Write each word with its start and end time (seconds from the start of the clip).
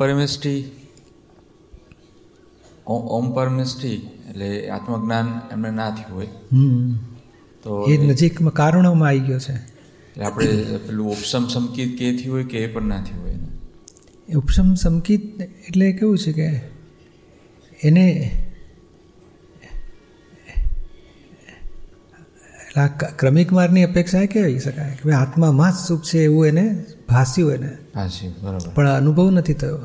પરમેષ્ઠી 0.00 0.58
ઓમ 2.86 3.32
પરમેષ્ઠી 3.32 3.94
એટલે 4.30 4.68
આત્મજ્ઞાન 4.68 5.40
એમને 5.52 5.70
ના 5.70 5.90
થયું 5.90 6.16
હોય. 6.16 6.28
તો 7.62 7.84
એ 7.84 7.96
નજીકમાં 7.96 8.52
કારણોમાં 8.52 9.08
આવી 9.08 9.20
ગયો 9.20 9.38
છે. 9.38 9.52
એટલે 9.52 10.24
આપણે 10.24 10.46
પેલું 10.86 11.10
ઉપસમ 11.10 11.46
સમકિત 11.48 11.98
કે 11.98 12.16
થયું 12.16 12.36
હોય 12.36 12.44
કે 12.44 12.58
એ 12.58 12.66
પણ 12.72 12.82
ના 12.82 13.02
થયું 13.02 13.22
હોય 13.22 14.36
ઉપસમ 14.36 14.74
સમકિત 14.74 15.42
એટલે 15.68 15.92
કેવું 15.92 16.18
છે 16.18 16.32
કે 16.32 16.46
એને 17.82 18.06
એટલે 22.70 22.82
આ 22.82 22.86
ક્રમિક 23.18 23.52
માર્ગની 23.52 23.84
અપેક્ષા 23.84 24.24
કહેવી 24.24 24.58
શકાય 24.58 24.90
કે 24.90 25.10
ભાઈ 25.10 25.12
આત્મામાં 25.12 25.72
જ 25.72 25.74
સુખ 25.74 26.02
છે 26.02 26.18
એવું 26.18 26.46
એને 26.46 26.84
ભાસ્યું 27.08 27.52
એને. 27.52 27.76
બરાબર. 28.42 28.74
પણ 28.74 28.88
અનુભવ 28.88 29.30
નથી 29.30 29.54
થયો. 29.54 29.78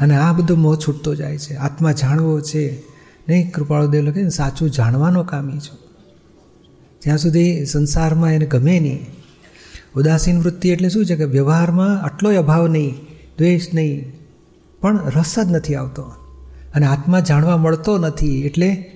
અને 0.00 0.16
આ 0.16 0.32
બધો 0.32 0.56
મોહ 0.56 0.76
છૂટતો 0.76 1.14
જાય 1.14 1.38
છે. 1.38 1.54
આત્મા 1.54 1.92
જાણવો 1.92 2.40
છે. 2.40 2.82
નહીં 3.28 3.50
કૃપાળુ 3.50 3.86
દેવ 3.86 4.02
લખે 4.02 4.28
સાચું 4.28 4.70
જાણવાનો 4.70 5.24
કામી 5.24 5.52
છું. 5.52 5.78
જ્યાં 7.02 7.18
સુધી 7.18 7.66
સંસારમાં 7.66 8.32
એને 8.32 8.46
ગમે 8.46 8.80
નહીં. 8.80 9.06
ઉદાસીન 9.96 10.38
વૃત્તિ 10.38 10.68
એટલે 10.68 10.88
શું 10.88 11.06
છે 11.06 11.16
કે 11.16 11.24
વ્યવહારમાં 11.24 12.02
આટલોય 12.02 12.36
અભાવ 12.36 12.68
નહીં 12.68 12.94
દ્વેષ 13.38 13.74
નહીં 13.74 14.12
પણ 14.80 15.10
રસ 15.10 15.38
જ 15.38 15.50
નથી 15.50 15.74
આવતો. 15.74 16.02
અને 16.74 16.86
આત્મા 16.86 17.20
જાણવા 17.20 17.56
મળતો 17.56 17.98
નથી 17.98 18.40
એટલે 18.40 18.91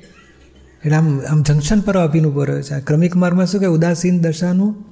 એટલે 0.84 0.96
આમ 0.96 1.20
આમ 1.20 1.42
જંકશન 1.42 1.80
પર 1.80 1.98
અભિન 1.98 2.24
રહ્યો 2.24 2.62
છે. 2.62 2.80
ક્રમિક 2.80 3.16
માર્ગમાં 3.16 3.46
શું 3.46 3.60
કે? 3.60 3.66
ઉદાસીન 3.66 4.20
દશાનું, 4.20 4.84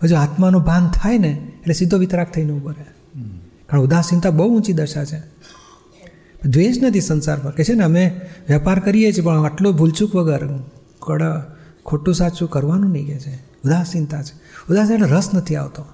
પછી 0.00 0.14
આત્માનું 0.14 0.62
ભાન 0.62 0.90
થાય 0.90 1.18
ને, 1.18 1.28
એટલે 1.28 1.74
સીધો 1.74 1.98
વિતરાક 1.98 2.32
થઈને 2.32 2.52
ઊભો 2.52 2.70
રહે. 2.70 2.84
કારણ 3.66 3.82
ઉદાસીનતા 3.82 4.30
બહુ 4.30 4.56
ઊંચી 4.56 4.72
દશા 4.72 5.04
છે. 5.04 5.18
દ્વેષ 6.46 6.76
નથી 6.82 7.00
સંસારમાં 7.00 7.54
કે 7.54 7.64
છે 7.64 7.74
ને, 7.74 7.84
અમે 7.84 8.20
વેપાર 8.48 8.78
કરીએ 8.78 9.12
છીએ, 9.12 9.24
પણ 9.24 9.44
આટલો 9.44 9.72
ભૂલચૂક 9.72 10.16
વગર 10.16 10.48
કડા 11.02 11.46
ખોટું 11.84 12.14
સાચું 12.14 12.50
કરવાનું 12.50 12.90
નહીં 12.90 13.06
કે 13.06 13.18
છે. 13.18 13.34
ઉદાસીનતા 13.36 14.22
છે. 14.22 14.40
ઉદાસીન 14.70 14.96
એટલે 14.96 15.16
રસ 15.16 15.30
નથી 15.34 15.56
આવતો. 15.56 15.86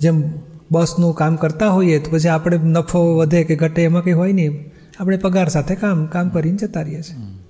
જેમ 0.00 0.32
બસનું 0.70 1.14
કામ 1.14 1.36
કરતા 1.36 1.68
હોઈએ, 1.68 1.98
તો 1.98 2.10
પછી 2.10 2.28
આપણે 2.28 2.58
નફો 2.58 3.16
વધે 3.16 3.44
કે 3.44 3.56
ઘટે 3.56 3.82
એમાં 3.82 4.02
કંઈ 4.02 4.12
હોય 4.12 4.32
નહીં. 4.32 4.70
આપણે 5.00 5.16
પગાર 5.16 5.48
સાથે 5.48 5.74
કામ 5.74 6.06
કામ 6.06 6.28
કરીને 6.28 6.56
જતા 6.56 6.80
રહીએ 6.80 7.02
છીએ. 7.02 7.45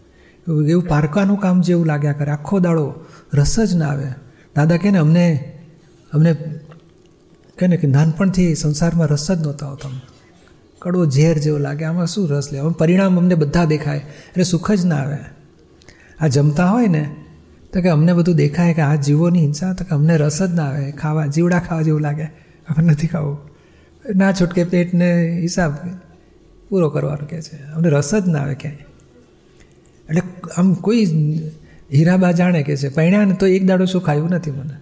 એવું 0.49 0.89
પારકાનું 0.89 1.39
કામ 1.39 1.61
જેવું 1.61 1.87
લાગ્યા 1.87 2.13
કરે. 2.13 2.31
આખો 2.31 2.59
દાડો 2.59 2.95
રસ 3.35 3.61
જ 3.61 3.75
ના 3.75 3.89
આવે. 3.89 4.07
દાદા 4.57 4.77
કહે 4.77 4.91
ને, 4.91 4.99
અમને 4.99 5.53
અમને 6.13 6.35
કહે 7.59 7.67
ને 7.67 7.77
કે, 7.77 7.89
નાનપણથી 7.89 8.55
સંસારમાં 8.55 9.09
રસ 9.09 9.33
જ 9.33 9.41
નહોતો 9.41 9.67
આવતો 9.67 9.91
કડવો 10.79 11.07
ઝેર 11.07 11.39
જેવો 11.39 11.59
લાગે. 11.59 11.85
આમાં 11.85 12.07
શું 12.07 12.29
રસ 12.29 12.53
લે? 12.53 12.61
પરિણામ 12.79 13.19
અમને 13.19 13.35
બધા 13.35 13.65
દેખાય. 13.65 13.97
એટલે 13.99 14.45
સુખ 14.45 14.73
જ 14.73 14.87
ના 14.87 14.97
આવે. 14.97 15.17
આ 16.21 16.27
જમતા 16.27 16.71
હોય 16.71 16.87
ને, 16.87 17.17
તો 17.73 17.83
કે 17.83 17.89
અમને 17.89 18.13
બધું 18.13 18.37
દેખાય 18.37 18.75
કે 18.75 18.83
આ 18.83 18.95
જીવોની 18.95 19.41
હિંસા, 19.41 19.73
તો 19.73 19.85
કે 19.85 19.91
અમને 19.91 20.17
રસ 20.17 20.43
જ 20.43 20.55
ના 20.55 20.65
આવે. 20.65 20.93
ખાવા, 20.93 21.27
જીવડા 21.27 21.59
ખાવા 21.59 21.83
જેવું 21.83 22.01
લાગે. 22.01 22.25
અમને 22.69 22.93
નથી 22.93 23.07
ખાવું. 23.07 23.39
ના, 24.17 24.33
છૂટકે 24.33 24.65
પેટને 24.65 25.39
હિસાબ 25.41 25.73
પૂરો 26.69 26.91
કરવાનો 26.91 27.27
કહે 27.31 27.43
છે. 27.43 27.63
અમને 27.63 27.89
રસ 27.89 28.15
જ 28.15 28.29
ના 28.29 28.39
આવે 28.39 28.55
ક્યાંય. 28.55 28.96
એટલે 30.09 30.23
આમ 30.57 30.75
કોઈ 30.75 31.05
હીરાબા 31.95 32.33
જાણે 32.33 32.63
કે 32.63 32.77
છે. 32.77 32.89
પૈણ્યા 32.89 33.25
ને 33.25 33.35
તો 33.35 33.47
એક 33.47 33.67
દાડો 33.67 33.85
શું 33.85 34.03
ખાયું 34.03 34.31
નથી 34.31 34.51
મને. 34.51 34.77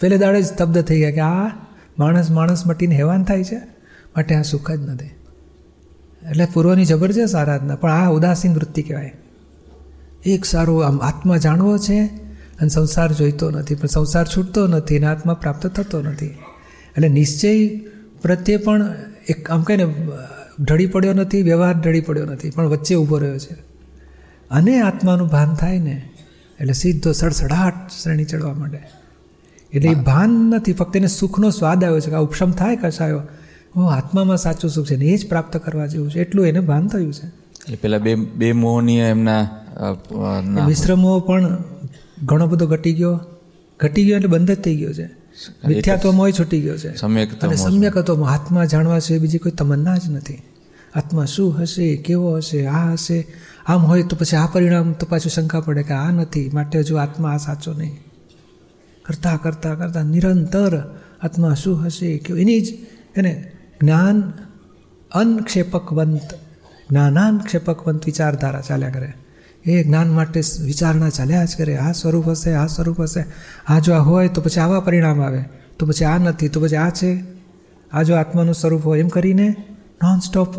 પહેલે 0.00 0.18
દાડે 0.18 0.42
જ 0.42 0.46
સ્તબ્ધ 0.46 0.82
થઈ 0.82 0.98
ગયા 0.98 1.10
કે 1.10 1.20
આ 1.20 1.50
માણસ 1.98 2.30
માણસ 2.30 2.66
મટીને 2.66 2.94
હેવાન 2.96 3.24
થાય 3.24 3.44
છે. 3.44 3.56
માટે 4.16 4.34
આ 4.34 4.42
સુખ 4.42 4.70
જ 4.70 4.80
નથી. 4.88 5.06
એટલે 6.30 6.46
પૂર્વની 6.52 6.84
જબરજસ્ત 6.84 7.34
આરાધના 7.34 7.74
પણ 7.74 7.90
આ 7.90 8.08
ઉદાસીન 8.08 8.54
વૃત્તિ 8.54 8.82
કહેવાય. 8.82 9.12
એક 10.26 10.44
સારું 10.44 10.86
આમ 10.86 10.98
આત્મા 10.98 11.36
જાણવો 11.36 11.78
છે 11.78 12.04
અને 12.60 12.68
સંસાર 12.68 13.12
જોઈતો 13.12 13.50
નથી, 13.50 13.74
પણ 13.74 13.86
સંસાર 13.86 14.26
છૂટતો 14.26 14.66
નથી 14.66 14.96
અને 14.96 15.06
આત્મા 15.06 15.34
પ્રાપ્ત 15.34 15.66
થતો 15.66 16.02
નથી. 16.02 16.26
એટલે 16.26 17.08
નિશ્ચય 17.08 17.76
પ્રત્યે 18.22 18.56
પણ 18.56 18.94
એક 19.28 19.50
આમ 19.50 19.62
કહે 19.62 19.76
ને 19.76 19.86
ઢળી 20.60 20.86
પડ્યો 20.86 21.12
નથી, 21.12 21.42
વ્યવહાર 21.42 21.74
ઢળી 21.80 22.00
પડ્યો 22.00 22.26
નથી, 22.26 22.50
પણ 22.50 22.66
વચ્ચે 22.66 22.94
ઊભો 22.94 23.18
રહ્યો 23.18 23.38
છે. 23.38 23.73
અને 24.50 24.80
આત્માનું 24.80 25.28
ભાન 25.28 25.54
થાય 25.54 25.78
ને 25.78 26.08
એટલે 26.60 26.72
સીધો 26.72 27.12
સડસડાટ 27.12 27.90
શ્રેણી 28.02 28.24
ચડવા 28.24 28.54
માંડે. 28.54 28.80
એટલે 29.72 29.90
એ 29.90 29.94
ભાન 29.94 30.30
નથી 30.30 30.72
ફક્ત 30.72 30.96
એને 30.96 31.06
સુખનો 31.06 31.50
સ્વાદ 31.50 31.84
આવ્યો 31.84 32.00
છે 32.00 32.10
કે 32.10 32.16
આ 32.16 32.18
ઉપશમ 32.18 32.50
થાય 32.50 32.76
કશાયો. 32.76 33.22
હું 33.76 33.92
આત્મામાં 33.92 34.36
સાચું 34.36 34.70
સુખ 34.70 34.86
છે 34.86 34.96
ને 34.96 35.04
એ 35.04 35.16
જ 35.16 35.28
પ્રાપ્ત 35.28 35.56
કરવા 35.56 35.86
જેવું 35.86 36.10
છે. 36.10 36.20
એટલું 36.20 36.46
એને 36.46 36.60
ભાન 36.60 36.88
થયું 36.88 37.12
છે. 37.12 37.26
એટલે 37.26 37.76
પેલા 37.76 37.98
બે 37.98 38.14
બે 38.14 38.52
મોહની 38.52 38.98
એમના 38.98 39.48
વિશ્રમો 40.66 41.20
પણ 41.20 41.58
ઘણો 42.24 42.46
બધો 42.46 42.66
ઘટી 42.66 42.92
ગયો. 42.92 43.20
ઘટી 43.80 44.04
ગયો 44.04 44.16
એટલે 44.16 44.28
બંધ 44.28 44.50
જ 44.50 44.60
થઈ 44.60 44.76
ગયો 44.76 44.92
છે. 44.92 45.04
મિથ્યાત્વ 45.68 46.12
મોય 46.12 46.32
છૂટી 46.32 46.60
ગયો 46.60 46.78
છે. 46.78 46.96
સમ્યક 46.96 47.40
અને 47.40 47.56
સમ્યક 47.56 47.96
હતો 47.96 48.22
આત્મા 48.22 48.64
જાણવા 48.64 49.00
છે 49.00 49.18
બીજી 49.18 49.38
કોઈ 49.38 49.52
તમન્ના 49.52 49.96
જ 49.96 50.10
નથી. 50.10 50.42
આત્મા 50.94 51.24
શું 51.24 51.62
હશે 51.62 51.96
કેવો 51.96 52.36
હશે 52.36 52.66
આ 52.66 52.92
હશે 52.92 53.26
આમ 53.66 53.80
હોય 53.80 54.02
તો 54.02 54.16
પછી 54.16 54.36
આ 54.36 54.46
પરિણામ 54.46 54.92
તો 54.92 55.06
પાછું 55.06 55.30
શંકા 55.30 55.60
પડે 55.60 55.82
કે 55.82 55.94
આ 55.94 56.10
નથી. 56.10 56.50
માટે 56.54 56.78
હજુ 56.78 56.96
આત્મા 56.96 57.30
આ 57.30 57.36
સાચો 57.36 57.72
નહીં. 57.72 57.98
કરતાં 59.02 59.42
કરતાં 59.42 59.78
કરતાં 59.78 60.04
નિરંતર 60.04 61.00
આત્મા 61.22 61.54
શું 61.54 61.86
હશે 61.86 62.18
કે 62.18 62.34
એની 62.34 62.60
જ, 62.60 62.78
એને 63.16 63.52
જ્ઞાન 63.80 64.32
અનક્ષેપકવંત, 65.12 66.34
જ્ઞાનાનક્ષેપકવંત 66.90 68.06
વિચારધારા 68.06 68.60
ચાલ્યા 68.60 68.90
કરે. 68.90 69.12
એ 69.64 69.84
જ્ઞાન 69.84 70.10
માટે 70.10 70.40
વિચારણા 70.64 71.08
ચાલ્યા 71.08 71.44
જ 71.44 71.56
કરે. 71.58 71.76
આ 71.76 71.92
સ્વરૂપ 71.92 72.28
હશે, 72.28 72.54
આ 72.54 72.66
સ્વરૂપ 72.66 73.00
હશે. 73.00 73.24
આ 73.68 73.78
જો 73.78 73.94
આ 73.94 73.98
હોય 73.98 74.28
તો 74.28 74.42
પછી 74.42 74.60
આવા 74.60 74.80
પરિણામ 74.80 75.22
આવે. 75.22 75.44
તો 75.78 75.86
પછી 75.86 76.04
આ 76.04 76.18
નથી, 76.18 76.48
તો 76.48 76.60
પછી 76.60 76.76
આ 76.76 76.90
છે. 76.90 77.24
આ 77.92 78.02
જો 78.02 78.14
આત્માનું 78.14 78.54
સ્વરૂપ 78.54 78.86
હોય 78.86 79.00
એમ 79.00 79.08
કરીને 79.08 79.56
નોન 80.02 80.18
સ્ટોપ 80.18 80.54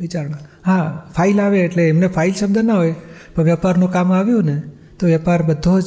વિચારણા. 0.00 0.38
હા 0.66 1.06
ફાઇલ 1.16 1.40
આવે 1.40 1.60
એટલે 1.60 1.88
એમને 1.88 2.06
ફાઇલ 2.06 2.32
શબ્દ 2.32 2.58
ના 2.58 2.74
હોય 2.74 2.94
પણ 3.34 3.42
વેપારનું 3.42 3.92
કામ 3.92 4.12
આવ્યું 4.12 4.44
ને 4.44 4.62
તો 4.98 5.06
વેપાર 5.06 5.42
બધો 5.42 5.80
જ 5.80 5.84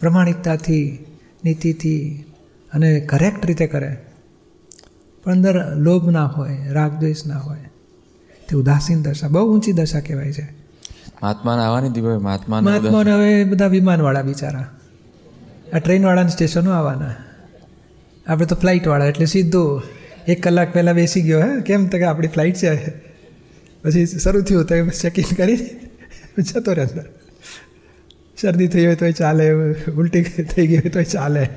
પ્રમાણિકતાથી 0.00 1.06
નીતિથી 1.44 2.24
અને 2.72 3.00
કરેક્ટ 3.00 3.46
રીતે 3.46 3.66
કરે. 3.66 3.96
પણ 5.24 5.32
અંદર 5.32 5.76
લોભ 5.76 6.10
ના 6.10 6.26
હોય 6.26 6.58
રાગ 6.68 6.92
દ્વેષ 6.92 7.26
ના 7.26 7.38
હોય. 7.38 7.58
તે 8.48 8.56
ઉદાસીન 8.56 9.02
દશા 9.02 9.28
બહુ 9.28 9.54
ઊંચી 9.54 9.72
દશા 9.72 10.00
કહેવાય 10.00 10.32
છે. 10.32 10.42
મહાત્માને 11.22 11.62
આવવાની 11.62 11.88
હતી 11.88 12.00
ભાઈ 12.00 12.16
મહાત્મા 12.16 12.60
મહાત્માને 12.60 13.12
હવે 13.12 13.44
બધા 13.44 13.66
વિમાનવાળા 13.66 14.22
બિચારા. 14.22 14.66
આ 15.72 15.78
ટ્રેનવાળાના 15.78 16.28
સ્ટેશનો 16.28 16.70
આવવાના. 16.70 17.14
આપણે 18.26 18.46
તો 18.46 18.56
ફ્લાઇટવાળા 18.56 19.04
એટલે 19.04 19.26
સીધું 19.26 19.82
એક 20.28 20.42
કલાક 20.42 20.72
પહેલાં 20.72 20.94
બેસી 20.94 21.22
ગયો 21.22 21.40
હે? 21.40 21.60
કેમ 21.60 21.86
તો 21.86 21.98
કે 21.98 22.04
આપણી 22.04 22.26
ફ્લાઇટ 22.26 22.54
છે? 22.54 23.07
પછી 23.88 24.06
શરૂ 24.06 24.42
થયું 24.42 24.64
તો 24.64 24.74
એમ 24.74 24.88
ચેકિંગ 24.88 25.36
કરી 25.36 25.56
જતો 26.38 26.72
રહે 26.72 26.84
અંદર 26.84 27.04
શરદી 28.40 28.68
થઈ 28.68 28.86
હોય 28.86 28.94
તોય 28.94 29.12
ચાલે, 29.12 29.44
ઉલટી 29.90 30.22
થઈ 30.22 30.66
ગઈ 30.66 30.76
હોય 30.76 30.90
તોય 30.90 31.04
ચાલે. 31.04 31.48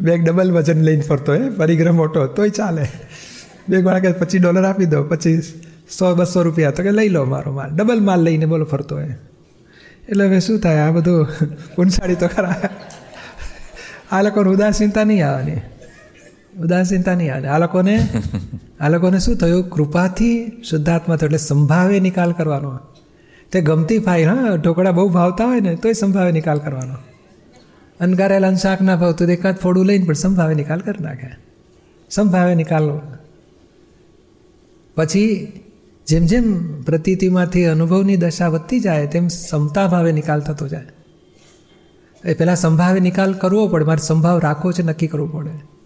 બેગ 0.00 0.24
ડબલ 0.24 0.52
વજન 0.52 0.82
લઈને 0.82 1.02
ફરતો 1.02 1.32
હોય 1.32 1.50
પરિગ્રહ 1.50 1.92
મોટો, 1.92 2.26
તોય 2.26 2.48
ચાલે. 2.48 2.84
બેગ 3.68 3.84
વાળા 3.84 3.98
કે 3.98 4.12
પચીસ 4.12 4.42
ડોલર 4.42 4.64
આપી 4.64 4.84
દો, 4.84 5.02
પછી 5.02 5.42
સો, 5.98 6.14
બસો 6.14 6.42
રૂપિયા. 6.42 6.70
તો 6.70 6.82
કે, 6.82 6.90
લઈ 6.90 7.08
લો 7.08 7.24
મારો 7.24 7.52
માલ. 7.52 7.70
ડબલ 7.70 8.00
માલ 8.00 8.20
લઈને 8.20 8.46
બોલો 8.46 8.64
ફરતો 8.64 8.96
હોય 8.96 9.14
એટલે 10.08 10.26
હવે 10.26 10.40
શું 10.40 10.60
થાય, 10.60 10.76
આ 10.76 10.90
બધું 10.90 11.28
ઉનસાડી 11.78 12.14
તો 12.14 12.28
ખરા. 12.28 12.54
આ 14.12 14.22
લોકોને 14.22 14.50
ઉદાસીનતા 14.50 15.04
નહીં 15.04 15.26
આવવાની. 15.26 15.60
ઉદાસીનતા 16.58 17.14
નહીં 17.14 17.48
આ 17.48 17.58
લોકોને 17.58 17.96
આ 18.80 18.88
લોકોને 18.88 19.18
શું 19.20 19.36
થયું 19.36 19.64
કૃપાથી 19.68 20.36
શુદ્ધાત્મા 20.62 21.16
થયો 21.16 21.28
એટલે 21.28 21.40
સંભાવે 21.40 21.98
નિકાલ 22.00 22.32
કરવાનો 22.32 22.72
તે 23.52 23.62
ગમતી 23.62 24.00
ફાઇલ 24.00 24.28
હા 24.28 24.56
ઢોકળા 24.56 24.92
બહુ 24.92 25.06
ભાવતા 25.08 25.46
હોય 25.46 25.60
ને 25.60 25.76
તોય 25.76 25.94
સંભાવે 25.94 26.32
નિકાલ 26.32 26.58
કરવાનો 26.58 26.96
અનકારેલા 28.00 28.54
શાક 28.56 28.80
ના 28.80 28.96
ભાવતું 28.96 29.30
એકાદ 29.30 29.56
ફોડું 29.56 29.86
લઈને 29.86 30.04
પણ 30.04 30.14
સંભાવે 30.14 30.54
નિકાલ 30.54 30.80
કરી 30.80 31.02
નાખે 31.02 31.30
સંભાવે 32.10 32.54
નિકાલ 32.54 32.86
પછી 34.96 35.30
જેમ 36.06 36.24
જેમ 36.26 36.46
પ્રતીતિમાંથી 36.86 37.66
અનુભવની 37.66 38.16
દશા 38.16 38.48
વધતી 38.48 38.80
જાય 38.80 39.06
તેમ 39.06 39.26
સમતા 39.28 39.88
ભાવે 39.88 40.12
નિકાલ 40.12 40.40
થતો 40.40 40.68
જાય 40.68 40.92
એ 42.24 42.34
પહેલાં 42.34 42.56
સંભાવે 42.56 43.00
નિકાલ 43.00 43.34
કરવો 43.34 43.64
પડે 43.68 43.84
મારે 43.84 44.02
સંભાવ 44.02 44.38
રાખવો 44.38 44.72
છે 44.72 44.82
નક્કી 44.82 45.08
કરવું 45.08 45.32
પડે 45.32 45.77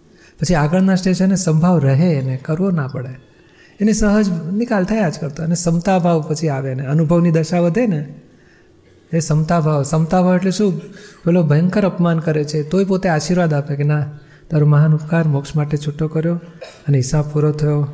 પછી 0.43 0.55
આગળના 0.55 0.95
સ્ટેશને 0.95 1.35
સંભાવ 1.35 1.79
રહે 1.79 2.13
એને 2.13 2.37
કરવો 2.37 2.71
ના 2.71 2.87
પડે. 2.87 3.09
એને 3.81 3.93
સહજ 3.93 4.53
નિકાલ 4.53 4.83
થયા 4.83 5.09
જ 5.09 5.19
કરતો 5.19 5.43
અને 5.43 5.53
ક્ષમતા 5.53 5.99
ભાવ 5.99 6.21
પછી 6.21 6.49
આવે 6.49 6.73
ને. 6.73 6.85
અનુભવની 6.85 7.31
દશા 7.31 7.59
વધે 7.59 7.87
ને. 7.87 8.13
એ 9.13 9.19
ક્ષમતા 9.19 9.59
ભાવ 9.59 9.83
ક્ષમતા 9.83 10.21
ભાવ 10.21 10.35
એટલે 10.35 10.51
શું? 10.51 10.79
પેલો 11.25 11.43
ભયંકર 11.43 11.85
અપમાન 11.85 12.19
કરે 12.19 12.43
છે. 12.43 12.63
તોય 12.63 12.83
પોતે 12.83 13.09
આશીર્વાદ 13.09 13.53
આપે 13.53 13.75
કે 13.75 13.83
ના, 13.83 14.05
તારો 14.49 14.67
મહાન 14.67 14.93
ઉપકાર 14.93 15.23
મોક્ષ 15.23 15.55
માટે 15.55 15.77
છૂટો 15.77 16.07
કર્યો 16.07 16.35
અને 16.87 16.97
હિસાબ 16.97 17.25
પૂરો 17.29 17.51
થયો. 17.51 17.87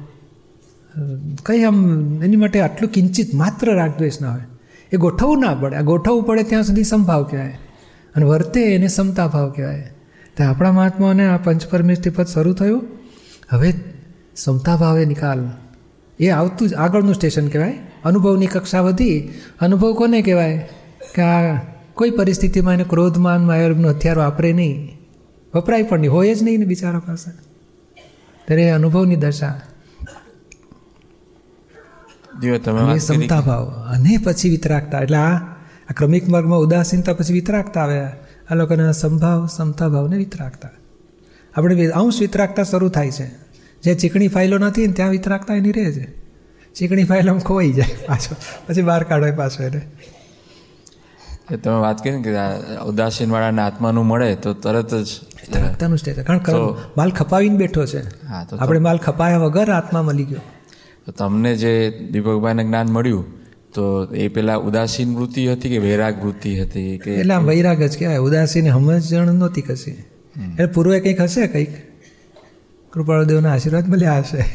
કંઈ 1.43 1.63
આમ 1.63 1.99
એની 2.23 2.35
માટે 2.35 2.61
આટલું 2.61 2.91
કિંચિત 2.91 3.35
માત્ર 3.35 3.75
રાગદ્વેષ 3.75 4.21
ના 4.21 4.31
હોય. 4.31 4.41
એ 4.93 4.97
ગોઠવવું 4.97 5.39
ના 5.39 5.55
પડે. 5.55 5.75
આ 5.75 5.81
ગોઠવવું 5.81 6.23
પડે 6.23 6.43
ત્યાં 6.43 6.63
સુધી 6.63 6.83
સંભાવ 6.83 7.23
કહેવાય. 7.23 7.57
અને 8.15 8.25
વર્તે 8.25 8.75
એને 8.75 8.87
સમતા 8.87 9.27
ભાવ 9.27 9.49
કહેવાય. 9.49 9.91
તો 10.39 10.45
આપણા 10.45 10.71
મહાત્માઓને 10.71 11.29
આ 11.29 11.37
પંચપરમેષ્ઠી 11.37 12.09
પદ 12.09 12.25
શરૂ 12.25 12.53
થયું. 12.53 12.83
હવે 13.49 13.73
સમતા 14.35 14.75
ભાવે 14.75 15.05
નિકાલ. 15.05 15.49
એ 16.19 16.29
આવતું 16.29 16.69
જ 16.69 16.73
આગળનું 16.73 17.15
સ્ટેશન 17.15 17.47
કહેવાય. 17.47 17.79
અનુભવની 18.05 18.47
કક્ષા 18.47 18.81
વધી. 18.81 19.29
અનુભવ 19.59 19.93
કોને 19.93 20.21
કહેવાય? 20.21 20.69
કે 21.15 21.21
આ 21.21 21.59
કોઈ 21.93 22.09
પરિસ્થિતિમાં 22.09 22.73
એને 22.73 22.83
ક્રોધમાન 22.83 23.45
માયરનું 23.45 23.91
હથિયાર 23.91 24.17
વાપરે 24.17 24.53
નહીં. 24.53 24.97
વપરાય 25.55 25.83
પણ 25.83 25.99
નહીં. 25.99 26.11
હોય 26.11 26.33
જ 26.33 26.43
નહીં 26.43 26.59
ને 26.59 26.65
બિચારા 26.65 26.99
પાસે. 26.99 27.31
ત્યારે 28.45 28.69
અનુભવની 28.69 29.15
દશા. 29.15 29.61
તમે 32.65 32.99
સમતા 32.99 33.41
ભાવ. 33.41 33.65
અને 33.65 34.17
પછી 34.23 34.49
વિતરાગતા. 34.49 34.99
એટલે 34.99 35.17
આ 35.17 35.37
ક્રમિક 35.97 36.29
માર્ગમાં 36.29 36.59
ઉદાસીનતા 36.59 37.13
પછી 37.13 37.33
વિતરાગતા 37.33 37.81
આવે 37.81 38.28
આ 38.49 38.55
લોકોના 38.55 38.91
સંભાવ 38.91 39.47
સમતા 39.47 39.89
ભાવને 39.89 40.17
વિતરાગતા. 40.17 40.69
આપણે 41.55 41.87
અંશ 41.87 42.19
વિતરાગતા 42.19 42.63
શરૂ 42.63 42.89
થાય 42.89 43.11
છે. 43.11 43.27
જે 43.83 43.95
ચીકણી 43.95 44.27
ફાઇલો 44.27 44.57
નથી 44.57 44.87
ને 44.87 44.93
ત્યાં 44.93 45.09
વિતરાગતા 45.09 45.55
એની 45.55 45.71
રહે 45.71 45.91
છે. 45.91 46.19
ચીકણી 46.73 47.03
ફાઇલો 47.03 47.37
ખોવાઈ 47.37 47.71
જાય 47.71 48.05
પાછો. 48.05 48.35
પછી 48.67 48.81
બહાર 48.81 49.03
કાઢો 49.03 49.35
પાછો 49.35 49.63
એને. 49.63 49.81
તમે 51.57 51.73
વાત 51.73 52.03
કરી 52.03 52.21
કે 52.21 52.31
ઉદાસીન 52.85 53.31
વાળાને 53.31 53.61
આત્માનું 53.61 54.05
મળે 54.05 54.35
તો 54.35 54.53
તરત 54.53 54.95
જ 54.95 55.07
વિતરાગતાનું 55.35 55.97
સ્ટેજ 55.97 56.19
કારણ 56.19 56.39
માલ 56.97 57.11
ખપાવીને 57.11 57.57
બેઠો 57.57 57.85
છે. 57.85 58.25
આપણે 58.59 58.79
માલ 58.79 58.97
ખપાયા 58.97 59.37
વગર 59.37 59.71
આત્મા 59.71 60.01
મળી 60.01 60.23
ગયો. 60.23 60.39
તો 61.05 61.11
તમને 61.11 61.55
જે 61.55 61.99
દીપકભાઈને 62.11 62.63
જ્ઞાન 62.63 62.87
મળ્યું 62.87 63.38
તો 63.73 63.83
એ 64.15 64.27
પેલા 64.27 64.55
ઉદાસીન 64.55 65.15
વૃત્તિ 65.15 65.47
હતી 65.47 65.69
કે 65.69 65.77
વૈરાગ 65.77 66.23
વૃત્તિ 66.23 66.59
હતી 66.59 66.97
કે 66.97 67.15
એટલે 67.15 67.33
આમ 67.33 67.45
વૈરાગ 67.45 67.83
જ 67.83 67.97
કહેવાય. 67.99 68.17
ઉદાસીન 68.17 68.71
સમજણ 68.71 69.33
નહોતી 69.33 69.61
કશી 69.61 69.91
એટલે 69.91 70.65
પૂર્વે 70.65 70.99
કંઈક 70.99 71.21
હશે 71.21 71.47
કંઈક? 71.47 71.69
કૃપાળુદેવના 72.93 73.53
આશીર્વાદ 73.53 73.89
મળ્યા 73.89 74.17
હશે. 74.19 74.45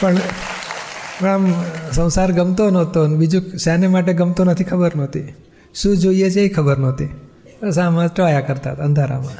પણ 0.00 0.16
આમ 1.26 1.52
સંસાર 1.92 2.32
ગમતો 2.32 2.70
નહોતો 2.70 3.06
બીજું 3.06 3.58
શાને 3.58 3.88
માટે 3.88 4.12
ગમતો 4.12 4.44
નથી 4.44 4.64
ખબર 4.64 4.92
નહોતી. 4.96 5.34
શું 5.74 5.96
જોઈએ 5.96 6.30
છે 6.30 6.40
એ 6.40 6.48
ખબર 6.48 6.78
નહોતી. 6.78 7.08
બસ 7.62 7.78
આમ 7.78 8.06
ટવાયા 8.06 8.40
કરતા 8.40 8.70
અંધારામાં. 8.70 9.38